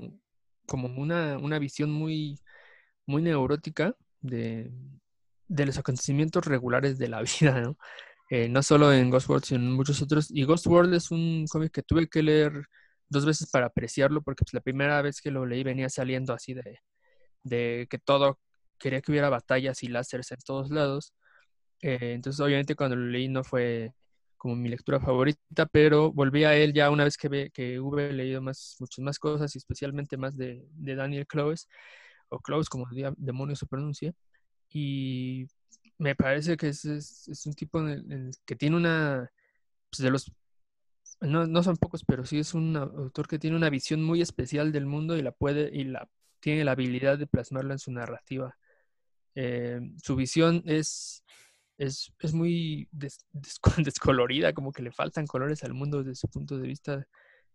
[0.66, 2.40] Como una, una visión muy,
[3.04, 4.72] muy neurótica de,
[5.46, 7.76] de los acontecimientos regulares de la vida, ¿no?
[8.30, 10.30] Eh, no solo en Ghost World, sino en muchos otros.
[10.30, 12.64] Y Ghost World es un cómic que tuve que leer
[13.10, 16.54] dos veces para apreciarlo, porque pues, la primera vez que lo leí venía saliendo así
[16.54, 16.80] de,
[17.42, 18.40] de que todo,
[18.78, 21.12] quería que hubiera batallas y láseres en todos lados.
[21.82, 23.92] Eh, entonces, obviamente, cuando lo leí no fue
[24.38, 28.12] como mi lectura favorita, pero volví a él ya una vez que, ve, que hube
[28.12, 31.66] leído más, muchas más cosas, y especialmente más de, de Daniel Close,
[32.30, 32.86] o Close, como
[33.18, 34.12] demonios se pronuncia,
[34.70, 35.46] y
[35.98, 39.30] me parece que es, es, es un tipo en el- en el que tiene una,
[39.90, 40.32] pues de los,
[41.20, 44.72] no, no son pocos, pero sí es un autor que tiene una visión muy especial
[44.72, 46.08] del mundo y la puede, y la
[46.40, 48.56] tiene la habilidad de plasmarla en su narrativa.
[49.36, 51.24] Eh, su visión es,
[51.78, 56.28] es, es muy des- desco- descolorida, como que le faltan colores al mundo desde su
[56.28, 57.06] punto de vista,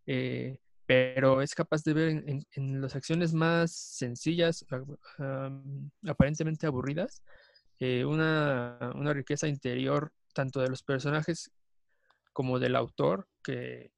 [0.07, 2.23] eh, pero es capaz de ver
[2.55, 4.65] en, las acciones más sencillas,
[5.17, 7.23] am, aparentemente aburridas,
[7.79, 11.51] eh, una, una riqueza interior tanto de los personajes
[12.33, 13.91] como del autor, que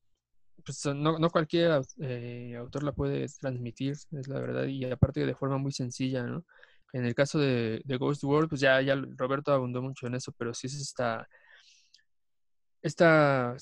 [0.65, 5.35] pues, no, no cualquier eh, autor la puede transmitir, es la verdad, y aparte de
[5.35, 6.45] forma muy sencilla, ¿no?
[6.93, 10.53] En el caso de, Ghost World, pues ya, ya Roberto abundó mucho en eso, pero
[10.53, 11.27] sí es esta,
[12.81, 13.55] esta,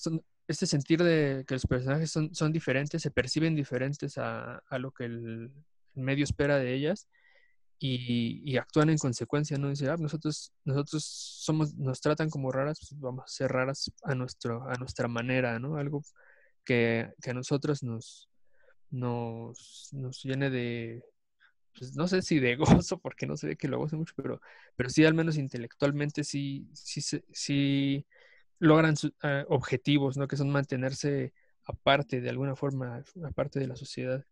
[0.48, 5.52] este sentir de que los personajes son, diferentes, se perciben diferentes a, lo que el,
[5.96, 7.08] medio espera de ellas
[7.80, 9.70] y, y actúan en consecuencia, ¿no?
[9.70, 14.16] Dice, ah, nosotros, nosotros somos, nos tratan como raras, pues vamos a ser raras a,
[14.16, 15.78] nuestro, a nuestra manera, ¿no?
[15.78, 16.04] Algo
[16.64, 18.30] que, que a nosotros nos,
[18.90, 21.04] nos, nos llene de,
[21.78, 22.56] pues no sé si de
[22.86, 24.42] gozo, porque no se ve que lo goce mucho, pero,
[24.76, 27.02] pero sí al menos intelectualmente sí, sí,
[27.32, 28.06] sí
[28.60, 30.28] logran eh, objetivos, ¿no?
[30.28, 31.34] Que son mantenerse
[31.66, 34.26] aparte de alguna forma, aparte de la sociedad.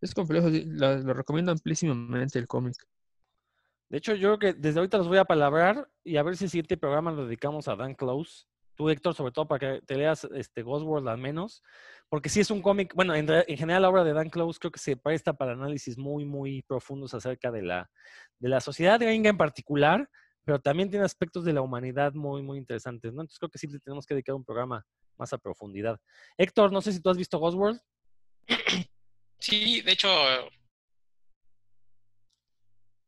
[0.00, 2.76] Es complejo, lo, lo recomiendo amplísimamente el cómic.
[3.88, 6.44] De hecho, yo creo que desde ahorita los voy a palabrar y a ver si
[6.44, 8.46] el siguiente programa lo dedicamos a Dan Close.
[8.76, 11.62] Tú, Héctor, sobre todo para que te leas este Ghost World al menos.
[12.08, 13.26] Porque sí es un cómic, bueno, en,
[13.56, 17.14] general la obra de Dan Close creo que se presta para análisis muy, muy profundos
[17.14, 17.90] acerca de la,
[18.38, 20.08] de la sociedad gringa en particular,
[20.44, 23.22] pero también tiene aspectos de la humanidad muy, muy interesantes, ¿no?
[23.22, 24.84] Entonces creo que sí le tenemos que dedicar un programa
[25.16, 25.98] más a profundidad.
[26.36, 27.80] Héctor, no sé si tú has visto Ghost World.
[29.38, 30.08] Sí, de hecho,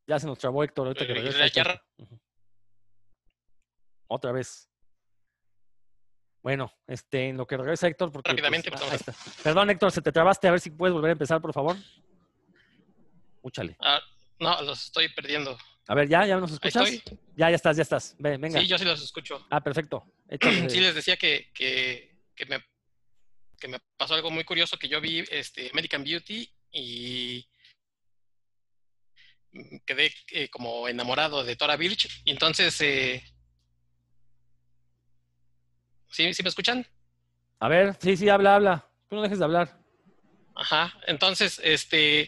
[0.08, 1.46] Ya se nos trabó Héctor ahorita que Eh, regresa.
[1.48, 1.82] ya-.
[4.08, 4.70] Otra vez.
[6.46, 8.30] Bueno, este, en lo que regresa Héctor, porque.
[8.30, 9.12] pues, Rápidamente, ah, está.
[9.42, 10.46] Perdón, Héctor, se te trabaste.
[10.46, 11.76] A ver si puedes volver a empezar, por favor.
[13.42, 13.76] Úchale.
[13.80, 14.00] Ah,
[14.38, 15.58] no, los estoy perdiendo.
[15.88, 16.24] A ver, ¿ya?
[16.24, 16.88] ¿Ya nos escuchas?
[16.88, 17.18] estoy.
[17.34, 18.14] Ya, ya estás, ya estás.
[18.20, 18.60] Ven, venga.
[18.60, 19.44] Sí, yo sí los escucho.
[19.50, 20.04] Ah, perfecto.
[20.28, 20.70] Échale.
[20.70, 22.64] Sí, les decía que, que, que me,
[23.58, 27.44] que me pasó algo muy curioso, que yo vi este, American Beauty y
[29.84, 32.22] quedé eh, como enamorado de Tora Birch.
[32.24, 33.24] Y entonces, eh,
[36.16, 36.86] ¿sí, ¿sí me escuchan?
[37.60, 38.88] A ver, sí, sí, habla, habla.
[39.08, 39.78] Tú no dejes de hablar.
[40.54, 40.94] Ajá.
[41.06, 42.22] Entonces, este,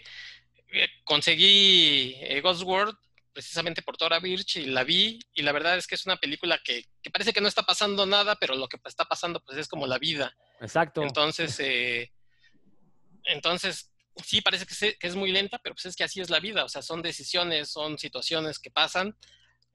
[0.73, 2.97] eh, conseguí eh, Ghost World
[3.32, 6.60] precisamente por Tora Birch y la vi y la verdad es que es una película
[6.62, 9.69] que, que parece que no está pasando nada, pero lo que está pasando pues es
[9.69, 10.36] como la vida.
[10.60, 11.02] Exacto.
[11.02, 12.12] Entonces, eh,
[13.24, 13.93] entonces
[14.24, 16.40] sí parece que, se- que es muy lenta, pero pues es que así es la
[16.40, 19.16] vida, o sea, son decisiones, son situaciones que pasan.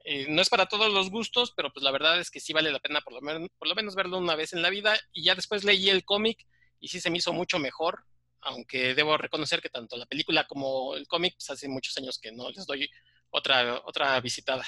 [0.04, 2.72] Eh, no es para todos los gustos, pero pues la verdad es que sí vale
[2.72, 4.96] la pena por lo, men- por lo menos verlo una vez en la vida.
[5.14, 6.46] Y ya después leí el cómic
[6.80, 8.04] y sí se me hizo mucho mejor,
[8.42, 12.32] aunque debo reconocer que tanto la película como el cómic, pues hace muchos años que
[12.32, 12.90] no les doy
[13.30, 14.66] otra, otra visitada.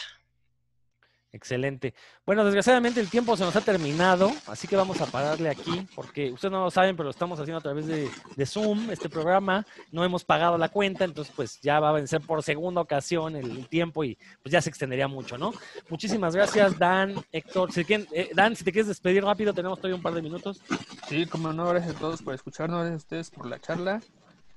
[1.36, 1.94] Excelente.
[2.26, 6.32] Bueno, desgraciadamente el tiempo se nos ha terminado, así que vamos a pararle aquí, porque
[6.32, 8.10] ustedes no lo saben, pero lo estamos haciendo a través de,
[8.45, 9.66] Zoom, este programa.
[9.91, 13.52] No hemos pagado la cuenta, entonces pues ya va a vencer por segunda ocasión el,
[13.52, 15.53] el tiempo y pues ya se extendería mucho, ¿no?
[15.90, 17.74] Muchísimas gracias, Dan, Héctor.
[17.74, 20.62] Si quieren- eh, Dan, si te quieres despedir rápido, tenemos todavía un par de minutos.
[21.10, 24.02] Sí, como no, gracias a todos por escucharnos, gracias a ustedes por la charla.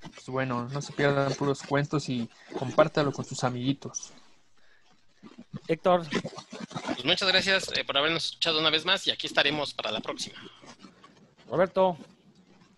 [0.01, 4.13] Pues bueno, no se pierdan puros cuentos y compártalo con sus amiguitos.
[5.67, 6.03] Héctor,
[6.85, 9.99] Pues muchas gracias eh, por habernos escuchado una vez más y aquí estaremos para la
[9.99, 10.37] próxima.
[11.49, 11.97] Roberto,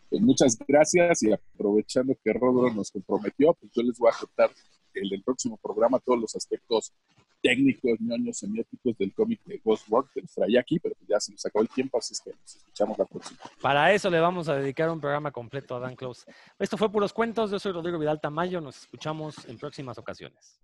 [0.09, 4.51] Pues muchas gracias y aprovechando que Rodro nos comprometió, pues yo les voy a contar
[4.93, 6.93] en el próximo programa todos los aspectos
[7.41, 11.19] técnicos, ñoños, semióticos del cómic de Ghost World que nos traía aquí, pero pues ya
[11.19, 13.39] se nos acabó el tiempo, así es que nos escuchamos la próxima.
[13.61, 16.31] para eso le vamos a dedicar un programa completo a Dan Close.
[16.59, 20.59] Esto fue Puros Cuentos, yo soy Rodrigo Vidal Tamayo, nos escuchamos en próximas ocasiones.